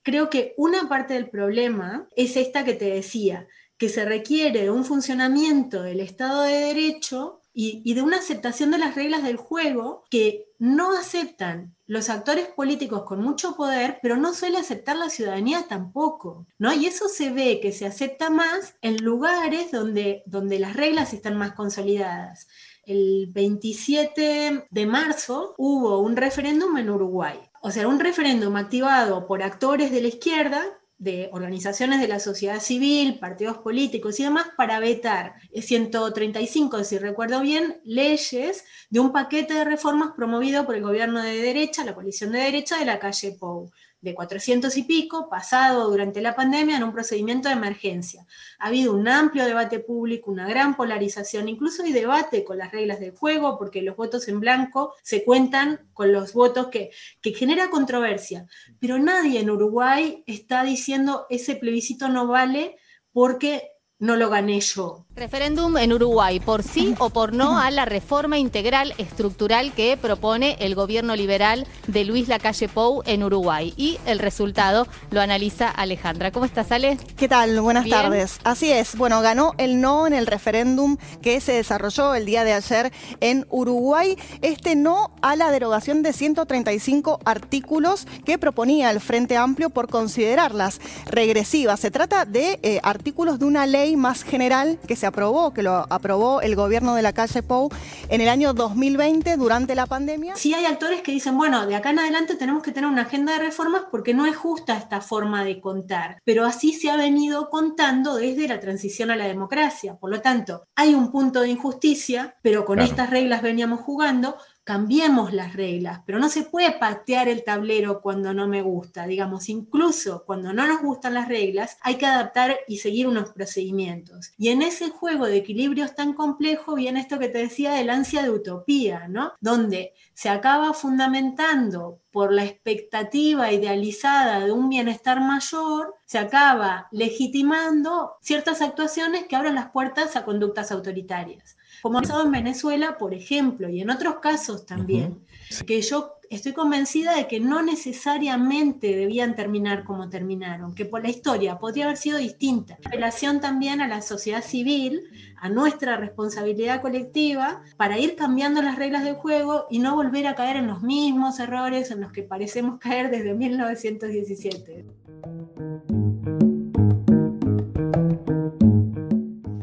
creo 0.02 0.30
que 0.30 0.54
una 0.56 0.88
parte 0.88 1.14
del 1.14 1.28
problema 1.28 2.08
es 2.14 2.36
esta 2.36 2.64
que 2.64 2.74
te 2.74 2.90
decía, 2.90 3.48
que 3.76 3.88
se 3.88 4.04
requiere 4.04 4.70
un 4.70 4.84
funcionamiento 4.84 5.82
del 5.82 6.00
Estado 6.00 6.42
de 6.42 6.54
Derecho 6.54 7.37
y, 7.60 7.92
de 7.92 8.02
una 8.02 8.18
aceptación 8.18 8.70
de 8.70 8.78
las 8.78 8.94
reglas 8.94 9.24
del 9.24 9.36
juego 9.36 10.04
que 10.10 10.46
no 10.60 10.96
aceptan 10.96 11.74
los 11.86 12.08
actores 12.08 12.46
políticos 12.46 13.02
con 13.02 13.20
mucho 13.20 13.56
poder, 13.56 13.98
pero 14.00 14.16
no 14.16 14.32
suele 14.32 14.58
aceptar 14.58 14.94
la 14.94 15.10
ciudadanía 15.10 15.66
tampoco, 15.68 16.46
¿no? 16.56 16.72
Y 16.72 16.86
eso 16.86 17.08
se 17.08 17.32
ve 17.32 17.58
que 17.60 17.72
se 17.72 17.84
acepta 17.84 18.30
más 18.30 18.76
en 18.80 19.02
lugares 19.02 19.72
donde, 19.72 20.22
donde 20.26 20.60
las 20.60 20.76
reglas 20.76 21.12
están 21.12 21.36
más 21.36 21.50
consolidadas. 21.54 22.46
El 22.84 23.26
27 23.32 24.68
de 24.70 24.86
marzo 24.86 25.56
hubo 25.58 25.98
un 25.98 26.14
referéndum 26.14 26.76
en 26.76 26.90
Uruguay. 26.90 27.40
O 27.60 27.72
sea, 27.72 27.88
un 27.88 27.98
referéndum 27.98 28.54
activado 28.54 29.26
por 29.26 29.42
actores 29.42 29.90
de 29.90 30.00
la 30.00 30.08
izquierda 30.08 30.77
de 30.98 31.30
organizaciones 31.32 32.00
de 32.00 32.08
la 32.08 32.18
sociedad 32.18 32.60
civil, 32.60 33.18
partidos 33.18 33.58
políticos 33.58 34.18
y 34.18 34.24
demás 34.24 34.48
para 34.56 34.80
vetar 34.80 35.34
135, 35.54 36.82
si 36.84 36.98
recuerdo 36.98 37.40
bien, 37.40 37.80
leyes 37.84 38.64
de 38.90 39.00
un 39.00 39.12
paquete 39.12 39.54
de 39.54 39.64
reformas 39.64 40.12
promovido 40.16 40.66
por 40.66 40.74
el 40.74 40.82
gobierno 40.82 41.22
de 41.22 41.40
derecha, 41.40 41.84
la 41.84 41.94
coalición 41.94 42.32
de 42.32 42.40
derecha 42.40 42.78
de 42.78 42.84
la 42.84 42.98
calle 42.98 43.36
Pou 43.38 43.70
de 44.00 44.14
400 44.14 44.76
y 44.76 44.82
pico, 44.84 45.28
pasado 45.28 45.90
durante 45.90 46.20
la 46.20 46.34
pandemia 46.34 46.76
en 46.76 46.84
un 46.84 46.92
procedimiento 46.92 47.48
de 47.48 47.54
emergencia. 47.54 48.26
Ha 48.58 48.68
habido 48.68 48.94
un 48.94 49.08
amplio 49.08 49.44
debate 49.44 49.80
público, 49.80 50.30
una 50.30 50.48
gran 50.48 50.76
polarización, 50.76 51.48
incluso 51.48 51.82
hay 51.82 51.92
debate 51.92 52.44
con 52.44 52.58
las 52.58 52.70
reglas 52.70 53.00
del 53.00 53.10
juego, 53.10 53.58
porque 53.58 53.82
los 53.82 53.96
votos 53.96 54.28
en 54.28 54.40
blanco 54.40 54.94
se 55.02 55.24
cuentan 55.24 55.88
con 55.94 56.12
los 56.12 56.32
votos 56.32 56.68
que, 56.68 56.90
que 57.20 57.34
genera 57.34 57.70
controversia. 57.70 58.46
Pero 58.78 58.98
nadie 58.98 59.40
en 59.40 59.50
Uruguay 59.50 60.22
está 60.26 60.62
diciendo 60.62 61.26
ese 61.30 61.56
plebiscito 61.56 62.08
no 62.08 62.26
vale 62.26 62.76
porque 63.12 63.72
no 63.98 64.16
lo 64.16 64.30
gané 64.30 64.60
yo. 64.60 65.04
Referéndum 65.16 65.76
en 65.78 65.92
Uruguay, 65.92 66.38
por 66.38 66.62
sí 66.62 66.94
o 67.00 67.10
por 67.10 67.32
no 67.32 67.58
a 67.58 67.72
la 67.72 67.84
reforma 67.84 68.38
integral 68.38 68.94
estructural 68.98 69.72
que 69.72 69.96
propone 69.96 70.56
el 70.60 70.76
gobierno 70.76 71.16
liberal 71.16 71.66
de 71.88 72.04
Luis 72.04 72.28
Lacalle 72.28 72.68
Pou 72.68 73.02
en 73.04 73.24
Uruguay. 73.24 73.74
Y 73.76 73.98
el 74.06 74.20
resultado 74.20 74.86
lo 75.10 75.20
analiza 75.20 75.68
Alejandra. 75.68 76.30
¿Cómo 76.30 76.44
estás, 76.44 76.70
Ale? 76.70 76.98
¿Qué 77.16 77.26
tal? 77.26 77.60
Buenas 77.60 77.88
tardes. 77.88 78.38
Así 78.44 78.70
es. 78.70 78.96
Bueno, 78.96 79.20
ganó 79.20 79.54
el 79.58 79.80
no 79.80 80.06
en 80.06 80.12
el 80.12 80.28
referéndum 80.28 80.98
que 81.20 81.40
se 81.40 81.54
desarrolló 81.54 82.14
el 82.14 82.24
día 82.24 82.44
de 82.44 82.52
ayer 82.52 82.92
en 83.18 83.44
Uruguay. 83.50 84.16
Este 84.40 84.76
no 84.76 85.10
a 85.20 85.34
la 85.34 85.50
derogación 85.50 86.04
de 86.04 86.12
135 86.12 87.18
artículos 87.24 88.06
que 88.24 88.38
proponía 88.38 88.92
el 88.92 89.00
Frente 89.00 89.36
Amplio 89.36 89.70
por 89.70 89.88
considerarlas 89.88 90.80
regresivas. 91.06 91.80
Se 91.80 91.90
trata 91.90 92.24
de 92.24 92.60
eh, 92.62 92.78
artículos 92.84 93.40
de 93.40 93.46
una 93.46 93.66
ley 93.66 93.87
más 93.96 94.22
general 94.22 94.78
que 94.86 94.96
se 94.96 95.06
aprobó, 95.06 95.52
que 95.52 95.62
lo 95.62 95.86
aprobó 95.90 96.40
el 96.40 96.56
gobierno 96.56 96.94
de 96.94 97.02
la 97.02 97.12
calle 97.12 97.42
Pou 97.42 97.70
en 98.08 98.20
el 98.20 98.28
año 98.28 98.54
2020 98.54 99.36
durante 99.36 99.74
la 99.74 99.86
pandemia. 99.86 100.36
Sí 100.36 100.54
hay 100.54 100.64
actores 100.64 101.02
que 101.02 101.12
dicen, 101.12 101.36
bueno, 101.36 101.66
de 101.66 101.76
acá 101.76 101.90
en 101.90 101.98
adelante 101.98 102.34
tenemos 102.36 102.62
que 102.62 102.72
tener 102.72 102.88
una 102.90 103.02
agenda 103.02 103.32
de 103.32 103.40
reformas 103.40 103.82
porque 103.90 104.14
no 104.14 104.26
es 104.26 104.36
justa 104.36 104.76
esta 104.76 105.00
forma 105.00 105.44
de 105.44 105.60
contar, 105.60 106.18
pero 106.24 106.44
así 106.44 106.72
se 106.72 106.90
ha 106.90 106.96
venido 106.96 107.50
contando 107.50 108.16
desde 108.16 108.48
la 108.48 108.60
transición 108.60 109.10
a 109.10 109.16
la 109.16 109.26
democracia. 109.26 109.96
Por 109.96 110.10
lo 110.10 110.20
tanto, 110.20 110.64
hay 110.74 110.94
un 110.94 111.10
punto 111.10 111.40
de 111.40 111.50
injusticia, 111.50 112.36
pero 112.42 112.64
con 112.64 112.80
estas 112.80 113.10
reglas 113.10 113.42
veníamos 113.42 113.80
jugando, 113.80 114.36
cambiemos 114.68 115.32
las 115.32 115.54
reglas, 115.54 116.02
pero 116.04 116.18
no 116.18 116.28
se 116.28 116.42
puede 116.42 116.72
patear 116.72 117.26
el 117.26 117.42
tablero 117.42 118.02
cuando 118.02 118.34
no 118.34 118.46
me 118.46 118.60
gusta, 118.60 119.06
digamos, 119.06 119.48
incluso 119.48 120.24
cuando 120.26 120.52
no 120.52 120.66
nos 120.66 120.82
gustan 120.82 121.14
las 121.14 121.26
reglas, 121.26 121.78
hay 121.80 121.94
que 121.94 122.04
adaptar 122.04 122.54
y 122.68 122.76
seguir 122.76 123.08
unos 123.08 123.30
procedimientos. 123.30 124.34
Y 124.36 124.50
en 124.50 124.60
ese 124.60 124.90
juego 124.90 125.24
de 125.24 125.38
equilibrios 125.38 125.94
tan 125.94 126.12
complejo 126.12 126.74
viene 126.74 127.00
esto 127.00 127.18
que 127.18 127.30
te 127.30 127.38
decía 127.38 127.72
del 127.72 127.88
ansia 127.88 128.22
de 128.22 128.28
utopía, 128.28 129.08
¿no? 129.08 129.32
Donde 129.40 129.94
se 130.12 130.28
acaba 130.28 130.74
fundamentando 130.74 132.02
por 132.10 132.30
la 132.30 132.44
expectativa 132.44 133.50
idealizada 133.50 134.44
de 134.44 134.52
un 134.52 134.68
bienestar 134.68 135.18
mayor, 135.20 135.94
se 136.04 136.18
acaba 136.18 136.88
legitimando 136.90 138.16
ciertas 138.20 138.60
actuaciones 138.60 139.24
que 139.28 139.36
abren 139.36 139.54
las 139.54 139.70
puertas 139.70 140.14
a 140.14 140.26
conductas 140.26 140.72
autoritarias 140.72 141.56
como 141.82 141.98
ha 141.98 142.02
pasado 142.02 142.24
en 142.24 142.32
Venezuela, 142.32 142.98
por 142.98 143.14
ejemplo, 143.14 143.68
y 143.68 143.80
en 143.80 143.90
otros 143.90 144.16
casos 144.16 144.66
también, 144.66 145.20
que 145.66 145.80
yo 145.80 146.18
estoy 146.30 146.52
convencida 146.52 147.16
de 147.16 147.26
que 147.26 147.40
no 147.40 147.62
necesariamente 147.62 148.94
debían 148.94 149.34
terminar 149.34 149.84
como 149.84 150.08
terminaron, 150.08 150.74
que 150.74 150.84
por 150.84 151.02
la 151.02 151.08
historia 151.08 151.58
podría 151.58 151.84
haber 151.84 151.96
sido 151.96 152.18
distinta. 152.18 152.78
En 152.84 152.92
relación 152.92 153.40
también 153.40 153.80
a 153.80 153.88
la 153.88 154.02
sociedad 154.02 154.42
civil, 154.42 155.04
a 155.36 155.48
nuestra 155.48 155.96
responsabilidad 155.96 156.82
colectiva, 156.82 157.62
para 157.76 157.98
ir 157.98 158.16
cambiando 158.16 158.60
las 158.62 158.76
reglas 158.76 159.04
del 159.04 159.14
juego 159.14 159.66
y 159.70 159.78
no 159.78 159.94
volver 159.94 160.26
a 160.26 160.34
caer 160.34 160.56
en 160.56 160.66
los 160.66 160.82
mismos 160.82 161.40
errores 161.40 161.90
en 161.90 162.00
los 162.00 162.12
que 162.12 162.22
parecemos 162.22 162.78
caer 162.78 163.10
desde 163.10 163.34
1917. 163.34 164.84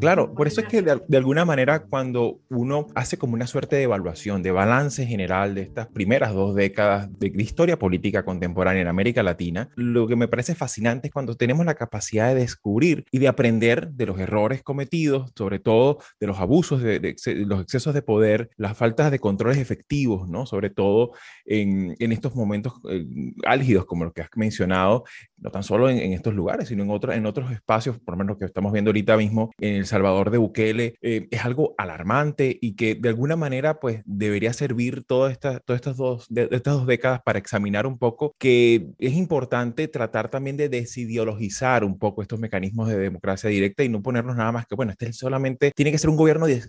Claro, 0.00 0.34
por 0.34 0.46
eso 0.46 0.60
es 0.60 0.68
que 0.68 0.82
de, 0.82 1.16
alguna 1.16 1.44
manera 1.44 1.80
cuando 1.80 2.40
uno 2.48 2.86
hace 2.94 3.16
como 3.16 3.34
una 3.34 3.46
suerte 3.46 3.76
de 3.76 3.84
evaluación, 3.84 4.42
de 4.42 4.50
balance 4.50 5.06
general 5.06 5.54
de 5.54 5.62
estas 5.62 5.86
primeras 5.86 6.34
dos 6.34 6.54
décadas 6.54 7.08
de, 7.18 7.32
historia 7.36 7.78
política 7.78 8.24
contemporánea 8.24 8.82
en 8.82 8.88
América 8.88 9.22
Latina, 9.22 9.70
lo 9.76 10.06
que 10.06 10.16
me 10.16 10.28
parece 10.28 10.54
fascinante 10.54 11.08
es 11.08 11.12
cuando 11.12 11.36
tenemos 11.36 11.64
la 11.64 11.74
capacidad 11.74 12.28
de 12.28 12.40
descubrir 12.40 13.04
y 13.10 13.18
de 13.18 13.28
aprender 13.28 13.90
de 13.90 14.06
los 14.06 14.18
errores 14.18 14.62
cometidos, 14.62 15.32
sobre 15.36 15.58
todo 15.60 15.98
de 16.20 16.26
los 16.26 16.38
abusos, 16.38 16.82
de, 16.82 17.16
los 17.46 17.62
excesos 17.62 17.94
de 17.94 18.02
poder, 18.02 18.50
las 18.56 18.76
faltas 18.76 19.10
de 19.10 19.18
controles 19.18 19.58
efectivos, 19.58 20.28
¿no? 20.28 20.46
Sobre 20.46 20.70
todo 20.70 21.12
en, 21.44 21.94
estos 21.98 22.34
momentos 22.34 22.74
eh, 22.90 23.04
álgidos 23.44 23.86
como 23.86 24.04
los 24.04 24.12
que 24.12 24.22
has 24.22 24.28
mencionado, 24.36 25.04
no 25.38 25.50
tan 25.50 25.62
solo 25.62 25.88
en, 25.88 26.12
estos 26.12 26.34
lugares, 26.34 26.68
sino 26.68 26.82
en, 26.82 26.90
otros 26.90 27.14
en 27.14 27.26
otros 27.26 27.50
espacios, 27.52 27.98
por 27.98 28.14
lo 28.14 28.18
menos 28.18 28.38
que 28.38 28.44
estamos 28.44 28.72
viendo 28.72 28.90
ahorita 28.90 29.16
mismo 29.16 29.50
en 29.58 29.76
el 29.76 29.85
Salvador 29.86 30.30
de 30.30 30.38
Bukele 30.38 30.94
eh, 31.02 31.28
es 31.30 31.44
algo 31.44 31.74
alarmante 31.78 32.58
y 32.60 32.74
que 32.74 32.94
de 32.94 33.08
alguna 33.08 33.36
manera 33.36 33.80
pues 33.80 34.02
debería 34.04 34.52
servir 34.52 35.04
todas 35.04 35.32
estas, 35.32 35.62
todas 35.64 35.80
estas, 35.80 35.96
dos, 35.96 36.26
de, 36.28 36.48
estas 36.50 36.74
dos 36.74 36.86
décadas 36.86 37.20
para 37.24 37.38
examinar 37.38 37.86
un 37.86 37.98
poco 37.98 38.34
que 38.38 38.88
es 38.98 39.14
importante 39.14 39.88
tratar 39.88 40.30
también 40.30 40.56
de 40.56 40.68
desideologizar 40.68 41.84
un 41.84 41.98
poco 41.98 42.22
estos 42.22 42.38
mecanismos 42.38 42.88
de 42.88 42.98
democracia 42.98 43.50
directa 43.50 43.84
y 43.84 43.88
no 43.88 44.02
ponernos 44.02 44.36
nada 44.36 44.52
más 44.52 44.66
que, 44.66 44.74
bueno, 44.74 44.92
este 44.92 45.12
solamente 45.12 45.72
tiene 45.74 45.92
que 45.92 45.98
ser 45.98 46.10
un 46.10 46.16
gobierno 46.16 46.46
de, 46.46 46.62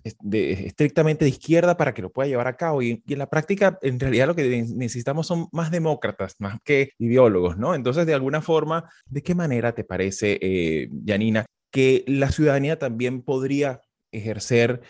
estrictamente 0.65 1.25
de 1.25 1.29
izquierda 1.29 1.77
para 1.77 1.93
que 1.93 2.01
lo 2.01 2.11
pueda 2.11 2.27
llevar 2.27 2.47
a 2.47 2.55
cabo 2.55 2.81
y, 2.81 3.03
y 3.05 3.13
en 3.13 3.19
la 3.19 3.29
práctica 3.29 3.77
en 3.81 3.99
realidad 3.99 4.27
lo 4.27 4.35
que 4.35 4.65
necesitamos 4.75 5.27
son 5.27 5.47
más 5.51 5.71
demócratas, 5.71 6.35
más 6.39 6.59
que 6.63 6.91
ideólogos, 6.99 7.57
¿no? 7.57 7.75
Entonces, 7.75 8.05
de 8.05 8.13
alguna 8.13 8.41
forma, 8.41 8.89
¿de 9.05 9.21
qué 9.21 9.35
manera 9.35 9.73
te 9.73 9.83
parece, 9.83 10.37
eh, 10.41 10.89
Janina, 11.05 11.45
que 11.71 12.03
la 12.07 12.31
ciudadanía 12.31 12.79
también 12.79 13.21
podría 13.21 13.81
ejercer 14.11 14.81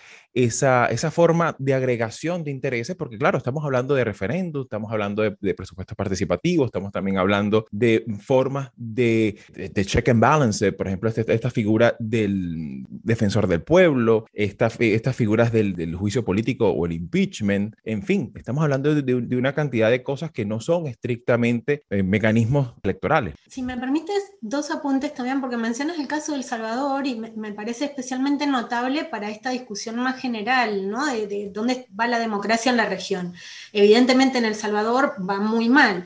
esa, 0.43 0.85
esa 0.87 1.09
forma 1.09 1.55
de 1.57 1.73
agregación 1.73 2.43
de 2.43 2.51
intereses, 2.51 2.95
porque 2.95 3.17
claro, 3.17 3.39
estamos 3.39 3.65
hablando 3.65 3.95
de 3.95 4.03
referéndum, 4.03 4.61
estamos 4.61 4.91
hablando 4.91 5.23
de, 5.23 5.53
presupuestos 5.55 5.95
participativos, 5.95 6.67
estamos 6.67 6.91
también 6.91 7.17
hablando 7.17 7.65
de 7.71 8.05
formas 8.19 8.69
de, 8.75 9.39
de, 9.53 9.85
check 9.85 10.09
and 10.09 10.21
balance, 10.21 10.71
por 10.73 10.87
ejemplo, 10.87 11.09
este, 11.09 11.25
esta, 11.33 11.49
figura 11.49 11.95
del 11.97 12.85
defensor 12.89 13.47
del 13.47 13.63
pueblo, 13.63 14.25
esta, 14.33 14.69
estas 14.79 15.15
figuras 15.15 15.51
del, 15.51 15.75
del, 15.75 15.95
juicio 15.95 16.23
político 16.23 16.69
o 16.69 16.85
el 16.85 16.91
impeachment, 16.91 17.73
en 17.83 18.03
fin, 18.03 18.31
estamos 18.35 18.63
hablando 18.63 18.93
de, 18.93 19.01
de 19.01 19.35
una 19.37 19.53
cantidad 19.53 19.89
de 19.89 20.03
cosas 20.03 20.31
que 20.31 20.45
no 20.45 20.59
son 20.59 20.85
estrictamente 20.85 21.83
eh, 21.89 22.03
mecanismos 22.03 22.75
electorales. 22.83 23.33
Si 23.47 23.63
me 23.63 23.77
permites, 23.77 24.33
dos 24.41 24.69
apuntes 24.69 25.15
también, 25.15 25.41
porque 25.41 25.57
mencionas 25.57 25.97
el 25.97 26.07
caso 26.07 26.33
del 26.33 26.43
Salvador 26.43 27.07
y 27.07 27.15
me, 27.15 27.31
me 27.31 27.53
parece 27.53 27.85
especialmente 27.85 28.45
notable 28.45 29.05
para 29.05 29.31
esta 29.31 29.49
discusión 29.49 29.95
más 29.95 30.17
general 30.17 30.26
general, 30.27 30.89
¿no? 30.89 31.05
De, 31.07 31.49
dónde 31.51 31.87
va 31.99 32.07
la 32.07 32.19
democracia 32.19 32.69
en 32.69 32.77
la 32.77 32.85
región. 32.85 33.33
Evidentemente 33.73 34.37
en 34.37 34.45
El 34.45 34.55
Salvador 34.55 35.15
va 35.27 35.39
muy 35.39 35.69
mal, 35.69 36.05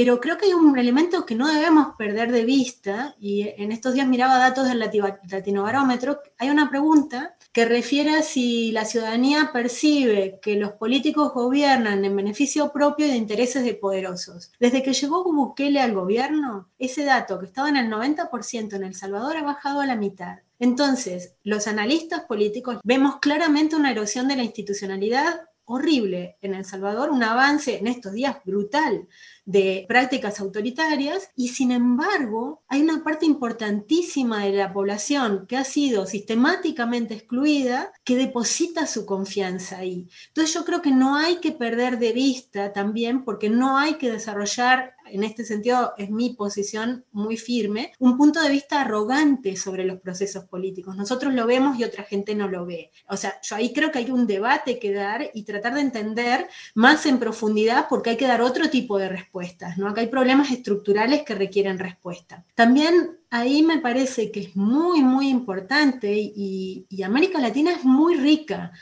pero 0.00 0.20
creo 0.20 0.38
que 0.38 0.46
hay 0.46 0.52
un 0.52 0.78
elemento 0.78 1.26
que 1.26 1.34
no 1.34 1.52
debemos 1.52 1.96
perder 1.96 2.30
de 2.30 2.44
vista, 2.44 3.16
y 3.18 3.48
en 3.56 3.72
estos 3.72 3.94
días 3.94 4.06
miraba 4.06 4.38
datos 4.38 4.68
del 4.68 4.78
Latinobarómetro, 4.78 6.20
hay 6.38 6.50
una 6.50 6.70
pregunta 6.70 7.34
que 7.52 7.64
refiere 7.64 8.10
a 8.10 8.22
si 8.22 8.70
la 8.70 8.84
ciudadanía 8.84 9.50
percibe 9.52 10.38
que 10.40 10.54
los 10.54 10.70
políticos 10.70 11.32
gobiernan 11.34 12.04
en 12.04 12.14
beneficio 12.14 12.70
propio 12.72 13.08
de 13.08 13.16
intereses 13.16 13.64
de 13.64 13.74
poderosos. 13.74 14.52
Desde 14.60 14.84
que 14.84 14.92
llegó 14.92 15.24
Bukele 15.24 15.80
al 15.80 15.94
gobierno, 15.94 16.68
ese 16.78 17.04
dato 17.04 17.40
que 17.40 17.46
estaba 17.46 17.68
en 17.68 17.76
el 17.76 17.90
90% 17.90 18.74
en 18.74 18.84
El 18.84 18.94
Salvador 18.94 19.36
ha 19.38 19.42
bajado 19.42 19.80
a 19.80 19.86
la 19.86 19.96
mitad. 19.96 20.38
Entonces, 20.60 21.34
los 21.42 21.66
analistas 21.66 22.20
políticos 22.20 22.78
vemos 22.84 23.16
claramente 23.16 23.74
una 23.74 23.90
erosión 23.90 24.28
de 24.28 24.36
la 24.36 24.44
institucionalidad 24.44 25.48
horrible 25.68 26.38
en 26.40 26.54
El 26.54 26.64
Salvador, 26.64 27.10
un 27.10 27.22
avance 27.22 27.76
en 27.76 27.88
estos 27.88 28.14
días 28.14 28.38
brutal 28.44 29.06
de 29.48 29.86
prácticas 29.88 30.40
autoritarias 30.40 31.30
y 31.34 31.48
sin 31.48 31.72
embargo 31.72 32.62
hay 32.68 32.82
una 32.82 33.02
parte 33.02 33.24
importantísima 33.24 34.44
de 34.44 34.52
la 34.52 34.74
población 34.74 35.46
que 35.48 35.56
ha 35.56 35.64
sido 35.64 36.04
sistemáticamente 36.04 37.14
excluida 37.14 37.90
que 38.04 38.16
deposita 38.16 38.86
su 38.86 39.06
confianza 39.06 39.78
ahí. 39.78 40.06
Entonces 40.26 40.52
yo 40.52 40.66
creo 40.66 40.82
que 40.82 40.90
no 40.90 41.16
hay 41.16 41.36
que 41.36 41.52
perder 41.52 41.98
de 41.98 42.12
vista 42.12 42.74
también 42.74 43.24
porque 43.24 43.48
no 43.48 43.78
hay 43.78 43.94
que 43.94 44.10
desarrollar 44.10 44.98
en 45.10 45.24
este 45.24 45.44
sentido 45.44 45.94
es 45.96 46.10
mi 46.10 46.34
posición 46.34 47.04
muy 47.12 47.36
firme, 47.36 47.92
un 47.98 48.16
punto 48.16 48.40
de 48.42 48.50
vista 48.50 48.80
arrogante 48.80 49.56
sobre 49.56 49.84
los 49.84 50.00
procesos 50.00 50.44
políticos. 50.44 50.96
Nosotros 50.96 51.34
lo 51.34 51.46
vemos 51.46 51.78
y 51.78 51.84
otra 51.84 52.04
gente 52.04 52.34
no 52.34 52.48
lo 52.48 52.66
ve. 52.66 52.90
O 53.08 53.16
sea, 53.16 53.40
yo 53.42 53.56
ahí 53.56 53.72
creo 53.72 53.90
que 53.90 53.98
hay 53.98 54.10
un 54.10 54.26
debate 54.26 54.78
que 54.78 54.92
dar 54.92 55.30
y 55.34 55.42
tratar 55.44 55.74
de 55.74 55.80
entender 55.80 56.48
más 56.74 57.06
en 57.06 57.18
profundidad 57.18 57.86
porque 57.88 58.10
hay 58.10 58.16
que 58.16 58.26
dar 58.26 58.42
otro 58.42 58.70
tipo 58.70 58.98
de 58.98 59.08
respuestas, 59.38 59.78
¿no? 59.78 59.88
Acá 59.88 60.00
hay 60.00 60.08
problemas 60.08 60.50
estructurales 60.50 61.22
que 61.22 61.34
requieren 61.34 61.78
respuesta. 61.78 62.44
También 62.54 63.18
ahí 63.30 63.62
me 63.62 63.78
parece 63.78 64.30
que 64.30 64.40
es 64.40 64.56
muy, 64.56 65.00
muy 65.02 65.28
importante 65.28 66.12
y, 66.12 66.86
y 66.88 67.02
América 67.02 67.40
Latina 67.40 67.72
es 67.72 67.84
muy 67.84 68.16
rica 68.16 68.72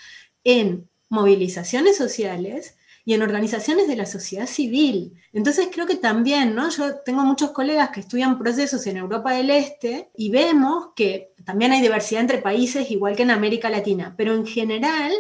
en 0.45 0.89
movilizaciones 1.09 1.97
sociales 1.97 2.77
y 3.05 3.15
en 3.15 3.23
organizaciones 3.23 3.87
de 3.87 3.97
la 3.97 4.07
sociedad 4.07 4.47
civil. 4.47 5.13
Entonces 5.33 5.69
creo 5.73 5.87
que 5.87 5.97
también, 5.97 6.55
¿no? 6.55 6.69
Yo 6.71 6.97
tengo 7.05 7.23
muchos 7.23 7.53
colegas 7.53 7.91
que 7.91 8.01
estudian 8.01 8.39
procesos 8.39 8.87
en 8.87 8.97
Europa 8.97 9.33
del 9.33 9.51
Este 9.51 10.11
y 10.17 10.31
vemos 10.31 10.89
que 10.97 11.33
también 11.45 11.71
hay 11.73 11.81
diversidad 11.83 12.23
entre 12.23 12.39
países, 12.39 12.91
igual 12.91 13.15
que 13.15 13.23
en 13.23 13.31
América 13.31 13.71
Latina, 13.71 14.15
pero 14.17 14.35
en 14.35 14.45
general 14.45 15.13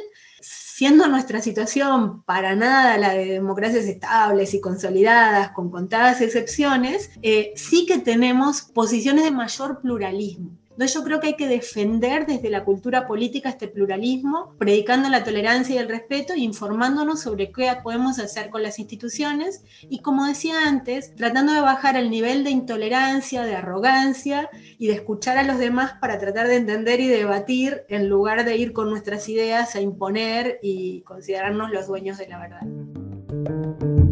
siendo 0.76 1.08
nuestra 1.08 1.40
situación 1.40 2.22
para 2.24 2.54
nada 2.54 2.98
la 2.98 3.14
de 3.14 3.24
democracias 3.24 3.86
estables 3.86 4.52
y 4.52 4.60
consolidadas, 4.60 5.52
con 5.52 5.70
contadas 5.70 6.20
excepciones, 6.20 7.08
eh, 7.22 7.54
sí 7.56 7.86
que 7.86 7.96
tenemos 7.96 8.60
posiciones 8.60 9.24
de 9.24 9.30
mayor 9.30 9.80
pluralismo. 9.80 10.50
Entonces 10.76 10.92
yo 10.92 11.04
creo 11.04 11.20
que 11.20 11.28
hay 11.28 11.36
que 11.36 11.48
defender 11.48 12.26
desde 12.26 12.50
la 12.50 12.62
cultura 12.62 13.06
política 13.06 13.48
este 13.48 13.66
pluralismo, 13.66 14.54
predicando 14.58 15.08
la 15.08 15.24
tolerancia 15.24 15.74
y 15.74 15.78
el 15.78 15.88
respeto 15.88 16.34
e 16.34 16.40
informándonos 16.40 17.22
sobre 17.22 17.50
qué 17.50 17.72
podemos 17.82 18.18
hacer 18.18 18.50
con 18.50 18.62
las 18.62 18.78
instituciones 18.78 19.64
y 19.88 20.00
como 20.00 20.26
decía 20.26 20.66
antes, 20.66 21.14
tratando 21.16 21.54
de 21.54 21.62
bajar 21.62 21.96
el 21.96 22.10
nivel 22.10 22.44
de 22.44 22.50
intolerancia, 22.50 23.44
de 23.44 23.56
arrogancia 23.56 24.50
y 24.76 24.88
de 24.88 24.92
escuchar 24.92 25.38
a 25.38 25.44
los 25.44 25.56
demás 25.56 25.94
para 25.98 26.18
tratar 26.18 26.46
de 26.46 26.56
entender 26.56 27.00
y 27.00 27.08
debatir 27.08 27.84
en 27.88 28.10
lugar 28.10 28.44
de 28.44 28.58
ir 28.58 28.74
con 28.74 28.90
nuestras 28.90 29.30
ideas 29.30 29.76
a 29.76 29.80
imponer 29.80 30.58
y 30.62 31.00
considerarnos 31.04 31.70
los 31.70 31.86
dueños 31.86 32.18
de 32.18 32.28
la 32.28 32.38
verdad. 32.38 34.05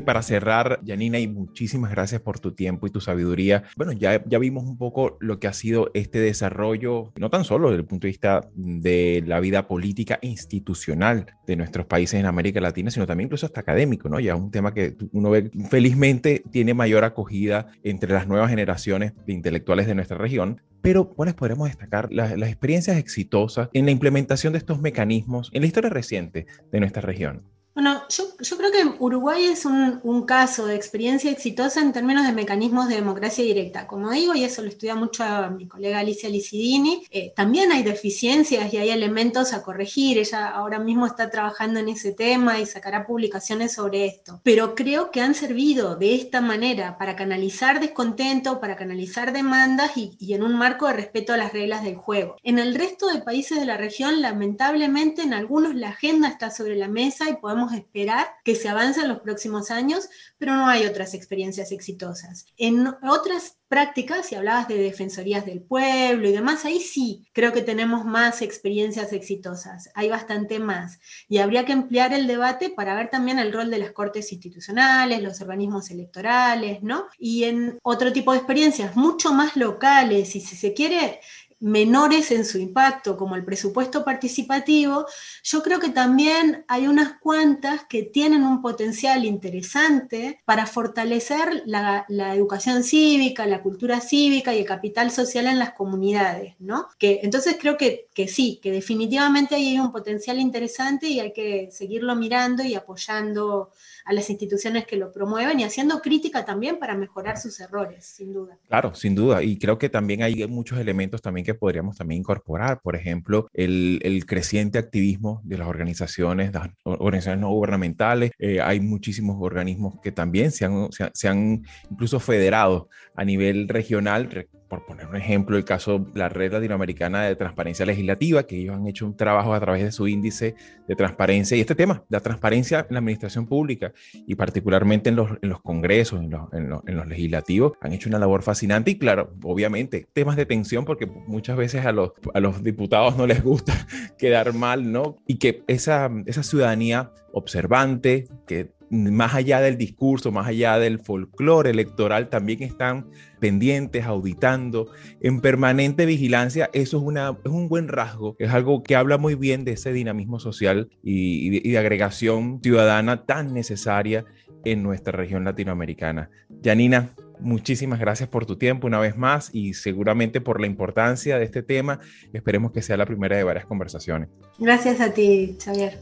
Para 0.00 0.22
cerrar, 0.22 0.80
Janina, 0.86 1.18
y 1.18 1.28
muchísimas 1.28 1.90
gracias 1.90 2.20
por 2.20 2.40
tu 2.40 2.52
tiempo 2.52 2.86
y 2.86 2.90
tu 2.90 3.00
sabiduría. 3.00 3.64
Bueno, 3.76 3.92
ya, 3.92 4.22
ya 4.26 4.38
vimos 4.38 4.64
un 4.64 4.78
poco 4.78 5.16
lo 5.20 5.38
que 5.38 5.46
ha 5.46 5.52
sido 5.52 5.90
este 5.94 6.18
desarrollo, 6.18 7.12
no 7.18 7.30
tan 7.30 7.44
solo 7.44 7.70
desde 7.70 7.80
el 7.80 7.86
punto 7.86 8.06
de 8.06 8.10
vista 8.10 8.48
de 8.54 9.22
la 9.26 9.40
vida 9.40 9.66
política 9.66 10.18
institucional 10.22 11.26
de 11.46 11.56
nuestros 11.56 11.86
países 11.86 12.20
en 12.20 12.26
América 12.26 12.60
Latina, 12.60 12.90
sino 12.90 13.06
también 13.06 13.26
incluso 13.26 13.46
hasta 13.46 13.60
académico, 13.60 14.08
¿no? 14.08 14.20
Ya 14.20 14.36
un 14.36 14.50
tema 14.50 14.74
que 14.74 14.96
uno 15.12 15.30
ve 15.30 15.50
felizmente 15.70 16.42
tiene 16.50 16.74
mayor 16.74 17.04
acogida 17.04 17.68
entre 17.82 18.12
las 18.12 18.26
nuevas 18.26 18.50
generaciones 18.50 19.12
de 19.26 19.32
intelectuales 19.32 19.86
de 19.86 19.94
nuestra 19.94 20.18
región, 20.18 20.60
pero 20.80 21.10
¿cuáles 21.10 21.34
podemos 21.34 21.68
destacar 21.68 22.12
las, 22.12 22.36
las, 22.36 22.48
experiencias 22.48 22.96
exitosas 22.96 23.68
en 23.72 23.84
la 23.84 23.92
implementación 23.92 24.52
de 24.52 24.58
estos 24.58 24.80
mecanismos 24.80 25.50
en 25.52 25.62
la 25.62 25.66
historia 25.66 25.90
reciente 25.90 26.46
de 26.70 26.80
nuestra 26.80 27.02
región? 27.02 27.42
Bueno, 27.74 28.02
yo, 28.10 28.24
yo, 28.38 28.58
creo 28.58 28.70
que 28.70 29.02
Uruguay 29.02 29.46
es 29.46 29.64
un, 29.64 29.98
un, 30.02 30.26
caso 30.26 30.66
de 30.66 30.74
experiencia 30.74 31.30
exitosa 31.30 31.80
en 31.80 31.94
términos 31.94 32.26
de 32.26 32.32
mecanismos 32.32 32.86
de 32.86 32.96
democracia 32.96 33.42
directa. 33.42 33.86
Como 33.86 34.10
digo, 34.10 34.34
y 34.34 34.44
eso 34.44 34.60
lo 34.60 34.68
estudia 34.68 34.94
mucho 34.94 35.24
mi 35.56 35.66
colega 35.66 36.00
Alicia 36.00 36.28
Licidini, 36.28 37.06
eh, 37.10 37.32
también 37.34 37.72
hay 37.72 37.82
deficiencias 37.82 38.72
y 38.74 38.76
hay 38.76 38.90
elementos 38.90 39.54
a 39.54 39.62
corregir. 39.62 40.18
Ella 40.18 40.50
ahora 40.50 40.78
mismo 40.78 41.06
está 41.06 41.30
trabajando 41.30 41.80
en 41.80 41.88
ese 41.88 42.12
tema 42.12 42.60
y 42.60 42.66
sacará 42.66 43.06
publicaciones 43.06 43.72
sobre 43.72 44.04
esto. 44.04 44.42
Pero 44.42 44.74
creo 44.74 45.10
que 45.10 45.22
han 45.22 45.34
servido 45.34 45.96
de 45.96 46.14
esta 46.14 46.42
manera 46.42 46.98
para 46.98 47.16
canalizar 47.16 47.80
descontento, 47.80 48.60
para 48.60 48.76
canalizar 48.76 49.32
demandas 49.32 49.96
y, 49.96 50.14
y 50.18 50.34
en 50.34 50.42
un 50.42 50.58
marco 50.58 50.88
de 50.88 50.92
respeto 50.92 51.32
a 51.32 51.38
las 51.38 51.54
reglas 51.54 51.82
del 51.84 51.96
juego. 51.96 52.36
En 52.42 52.58
el 52.58 52.74
resto 52.74 53.06
de 53.06 53.22
países 53.22 53.58
de 53.58 53.64
la 53.64 53.78
región, 53.78 54.20
lamentablemente, 54.20 55.22
en 55.22 55.32
algunos 55.32 55.74
la 55.74 55.88
agenda 55.88 56.28
está 56.28 56.50
sobre 56.50 56.76
la 56.76 56.88
mesa 56.88 57.30
y 57.30 57.36
podemos 57.36 57.61
esperar 57.70 58.26
que 58.44 58.56
se 58.56 58.68
avance 58.68 59.00
en 59.00 59.08
los 59.08 59.20
próximos 59.20 59.70
años, 59.70 60.08
pero 60.38 60.54
no 60.56 60.66
hay 60.66 60.86
otras 60.86 61.14
experiencias 61.14 61.70
exitosas. 61.70 62.46
En 62.56 62.88
otras 63.02 63.58
prácticas, 63.68 64.26
si 64.26 64.34
hablabas 64.34 64.68
de 64.68 64.76
defensorías 64.76 65.46
del 65.46 65.62
pueblo 65.62 66.28
y 66.28 66.32
demás, 66.32 66.66
ahí 66.66 66.78
sí 66.78 67.26
creo 67.32 67.54
que 67.54 67.62
tenemos 67.62 68.04
más 68.04 68.42
experiencias 68.42 69.14
exitosas, 69.14 69.88
hay 69.94 70.10
bastante 70.10 70.58
más. 70.58 71.00
Y 71.26 71.38
habría 71.38 71.64
que 71.64 71.72
emplear 71.72 72.12
el 72.12 72.26
debate 72.26 72.68
para 72.68 72.94
ver 72.94 73.08
también 73.08 73.38
el 73.38 73.50
rol 73.50 73.70
de 73.70 73.78
las 73.78 73.92
cortes 73.92 74.30
institucionales, 74.30 75.22
los 75.22 75.40
organismos 75.40 75.90
electorales, 75.90 76.82
¿no? 76.82 77.06
Y 77.18 77.44
en 77.44 77.78
otro 77.82 78.12
tipo 78.12 78.32
de 78.32 78.38
experiencias 78.38 78.94
mucho 78.94 79.32
más 79.32 79.56
locales, 79.56 80.36
y 80.36 80.40
si 80.40 80.54
se 80.54 80.74
quiere, 80.74 81.20
menores 81.62 82.32
en 82.32 82.44
su 82.44 82.58
impacto, 82.58 83.16
como 83.16 83.36
el 83.36 83.44
presupuesto 83.44 84.04
participativo, 84.04 85.06
yo 85.44 85.62
creo 85.62 85.78
que 85.78 85.90
también 85.90 86.64
hay 86.66 86.88
unas 86.88 87.20
cuantas 87.20 87.84
que 87.88 88.02
tienen 88.02 88.42
un 88.42 88.60
potencial 88.60 89.24
interesante 89.24 90.40
para 90.44 90.66
fortalecer 90.66 91.62
la, 91.64 92.04
la, 92.08 92.34
educación 92.34 92.82
cívica, 92.82 93.46
la 93.46 93.62
cultura 93.62 94.00
cívica 94.00 94.52
y 94.52 94.58
el 94.58 94.64
capital 94.64 95.12
social 95.12 95.46
en 95.46 95.60
las 95.60 95.72
comunidades, 95.72 96.56
¿no? 96.58 96.88
Que, 96.98 97.20
entonces 97.22 97.56
creo 97.60 97.76
que, 97.76 98.08
que 98.12 98.26
sí, 98.26 98.58
que 98.60 98.72
definitivamente 98.72 99.54
hay 99.54 99.78
un 99.78 99.92
potencial 99.92 100.40
interesante 100.40 101.06
y 101.06 101.20
hay 101.20 101.32
que 101.32 101.68
seguirlo 101.70 102.16
mirando 102.16 102.64
y 102.64 102.74
apoyando 102.74 103.70
a 104.04 104.12
las 104.12 104.28
instituciones 104.30 104.84
que 104.84 104.96
lo 104.96 105.12
promueven 105.12 105.60
y 105.60 105.64
haciendo 105.64 106.00
crítica 106.00 106.44
también 106.44 106.78
para 106.78 106.96
mejorar 106.96 107.38
sus 107.38 107.60
errores, 107.60 108.04
sin 108.04 108.32
duda. 108.32 108.58
Claro, 108.66 108.94
sin 108.94 109.14
duda. 109.14 109.42
Y 109.44 109.58
creo 109.58 109.78
que 109.78 109.88
también 109.88 110.24
hay 110.24 110.46
muchos 110.48 110.78
elementos 110.78 111.22
también 111.22 111.44
que 111.44 111.51
podríamos 111.54 111.96
también 111.96 112.20
incorporar. 112.20 112.80
Por 112.82 112.96
ejemplo, 112.96 113.48
el, 113.52 114.24
creciente 114.26 114.78
activismo 114.78 115.40
de 115.44 115.58
las 115.58 115.68
organizaciones, 115.68 116.52
organizaciones 116.84 117.40
no 117.40 117.50
gubernamentales. 117.50 118.30
Eh, 118.38 118.60
hay 118.60 118.80
muchísimos 118.80 119.36
organismos 119.40 120.00
que 120.02 120.12
también 120.12 120.52
se 120.52 120.64
han, 120.64 120.90
se, 120.92 121.10
se 121.12 121.28
han 121.28 121.62
incluso 121.90 122.20
federado 122.20 122.88
a 123.14 123.24
nivel 123.24 123.68
regional 123.68 124.28
por 124.72 124.86
poner 124.86 125.06
un 125.06 125.16
ejemplo, 125.16 125.58
el 125.58 125.66
caso 125.66 126.06
la 126.14 126.30
Red 126.30 126.54
Latinoamericana 126.54 127.24
de 127.24 127.36
Transparencia 127.36 127.84
Legislativa, 127.84 128.44
que 128.44 128.56
ellos 128.56 128.74
han 128.74 128.86
hecho 128.86 129.04
un 129.04 129.14
trabajo 129.14 129.52
a 129.52 129.60
través 129.60 129.82
de 129.82 129.92
su 129.92 130.08
índice 130.08 130.54
de 130.88 130.96
transparencia 130.96 131.58
y 131.58 131.60
este 131.60 131.74
tema, 131.74 132.04
la 132.08 132.20
transparencia 132.20 132.86
en 132.88 132.94
la 132.94 133.00
administración 133.00 133.46
pública 133.46 133.92
y 134.26 134.34
particularmente 134.34 135.10
en 135.10 135.16
los, 135.16 135.32
en 135.42 135.50
los 135.50 135.60
congresos, 135.60 136.20
en 136.20 136.30
los, 136.30 136.50
en, 136.54 136.70
los, 136.70 136.80
en 136.86 136.96
los, 136.96 137.06
legislativos, 137.06 137.72
han 137.82 137.92
hecho 137.92 138.08
una 138.08 138.18
labor 138.18 138.42
fascinante 138.42 138.92
y 138.92 138.98
claro, 138.98 139.34
obviamente, 139.42 140.06
temas 140.14 140.36
de 140.36 140.46
tensión 140.46 140.86
porque 140.86 141.04
muchas 141.04 141.58
veces 141.58 141.84
a 141.84 141.92
los, 141.92 142.12
a 142.32 142.40
los 142.40 142.62
diputados 142.62 143.14
no 143.18 143.26
les 143.26 143.44
gusta 143.44 143.74
quedar 144.16 144.54
mal, 144.54 144.90
¿no? 144.90 145.18
Y 145.26 145.34
que 145.34 145.64
esa, 145.66 146.10
esa 146.24 146.42
ciudadanía 146.42 147.10
observante, 147.34 148.26
que 148.46 148.72
más 148.92 149.34
allá 149.34 149.60
del 149.60 149.78
discurso, 149.78 150.30
más 150.30 150.46
allá 150.46 150.78
del 150.78 150.98
folclore 150.98 151.70
electoral, 151.70 152.28
también 152.28 152.62
están 152.62 153.06
pendientes, 153.40 154.04
auditando, 154.04 154.92
en 155.20 155.40
permanente 155.40 156.04
vigilancia. 156.04 156.68
Eso 156.74 156.98
es, 156.98 157.02
una, 157.02 157.36
es 157.42 157.50
un 157.50 157.68
buen 157.68 157.88
rasgo, 157.88 158.36
es 158.38 158.50
algo 158.50 158.82
que 158.82 158.94
habla 158.94 159.16
muy 159.16 159.34
bien 159.34 159.64
de 159.64 159.72
ese 159.72 159.92
dinamismo 159.94 160.38
social 160.38 160.90
y, 161.02 161.48
de, 161.48 161.60
y 161.64 161.70
de 161.70 161.78
agregación 161.78 162.60
ciudadana 162.62 163.24
tan 163.24 163.54
necesaria 163.54 164.26
en 164.64 164.82
nuestra 164.82 165.12
región 165.12 165.44
latinoamericana. 165.44 166.28
Janina, 166.62 167.14
muchísimas 167.40 167.98
gracias 167.98 168.28
por 168.28 168.44
tu 168.44 168.56
tiempo 168.56 168.86
una 168.86 168.98
vez 168.98 169.16
más 169.16 169.48
y 169.54 169.72
seguramente 169.72 170.42
por 170.42 170.60
la 170.60 170.66
importancia 170.66 171.38
de 171.38 171.46
este 171.46 171.62
tema. 171.62 171.98
Esperemos 172.34 172.72
que 172.72 172.82
sea 172.82 172.98
la 172.98 173.06
primera 173.06 173.38
de 173.38 173.42
varias 173.42 173.64
conversaciones. 173.64 174.28
Gracias 174.58 175.00
a 175.00 175.14
ti, 175.14 175.56
Xavier. 175.58 175.98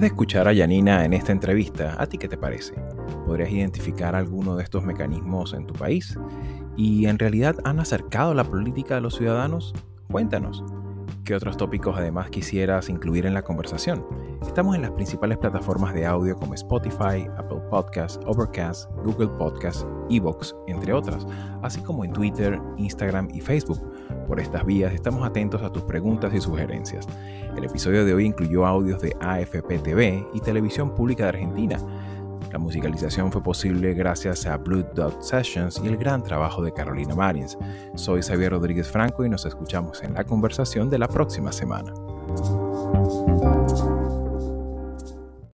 Después 0.00 0.12
de 0.12 0.14
escuchar 0.14 0.48
a 0.48 0.54
Yanina 0.54 1.04
en 1.04 1.12
esta 1.12 1.30
entrevista, 1.30 1.94
¿a 1.98 2.06
ti 2.06 2.16
qué 2.16 2.26
te 2.26 2.38
parece? 2.38 2.72
¿Podrías 3.26 3.50
identificar 3.50 4.16
alguno 4.16 4.56
de 4.56 4.62
estos 4.62 4.82
mecanismos 4.82 5.52
en 5.52 5.66
tu 5.66 5.74
país? 5.74 6.18
¿Y 6.74 7.04
en 7.04 7.18
realidad 7.18 7.56
han 7.64 7.80
acercado 7.80 8.32
la 8.32 8.44
política 8.44 8.96
a 8.96 9.00
los 9.00 9.16
ciudadanos? 9.16 9.74
Cuéntanos. 10.10 10.64
¿Qué 11.30 11.36
otros 11.36 11.56
tópicos 11.56 11.96
además 11.96 12.28
quisieras 12.28 12.88
incluir 12.88 13.24
en 13.24 13.34
la 13.34 13.42
conversación? 13.42 14.04
Estamos 14.44 14.74
en 14.74 14.82
las 14.82 14.90
principales 14.90 15.38
plataformas 15.38 15.94
de 15.94 16.04
audio 16.04 16.34
como 16.34 16.54
Spotify, 16.54 17.24
Apple 17.36 17.60
Podcasts, 17.70 18.18
Overcast, 18.26 18.90
Google 19.04 19.28
Podcasts, 19.38 19.86
Evox, 20.10 20.56
entre 20.66 20.92
otras, 20.92 21.24
así 21.62 21.82
como 21.82 22.04
en 22.04 22.12
Twitter, 22.12 22.60
Instagram 22.78 23.28
y 23.32 23.40
Facebook. 23.40 23.80
Por 24.26 24.40
estas 24.40 24.66
vías 24.66 24.92
estamos 24.92 25.24
atentos 25.24 25.62
a 25.62 25.70
tus 25.70 25.84
preguntas 25.84 26.34
y 26.34 26.40
sugerencias. 26.40 27.06
El 27.56 27.62
episodio 27.62 28.04
de 28.04 28.12
hoy 28.12 28.24
incluyó 28.26 28.66
audios 28.66 29.00
de 29.00 29.14
AFP 29.20 29.78
TV 29.78 30.26
y 30.34 30.40
Televisión 30.40 30.96
Pública 30.96 31.22
de 31.22 31.28
Argentina. 31.28 31.78
La 32.50 32.58
musicalización 32.58 33.30
fue 33.30 33.42
posible 33.42 33.94
gracias 33.94 34.46
a 34.46 34.56
Blue 34.56 34.84
Dot 34.94 35.22
Sessions 35.22 35.80
y 35.84 35.88
el 35.88 35.96
gran 35.96 36.22
trabajo 36.22 36.62
de 36.62 36.72
Carolina 36.72 37.14
Marins. 37.14 37.56
Soy 37.94 38.22
Xavier 38.22 38.50
Rodríguez 38.50 38.88
Franco 38.88 39.24
y 39.24 39.28
nos 39.28 39.44
escuchamos 39.46 40.02
en 40.02 40.14
la 40.14 40.24
conversación 40.24 40.90
de 40.90 40.98
la 40.98 41.08
próxima 41.08 41.52
semana. 41.52 41.92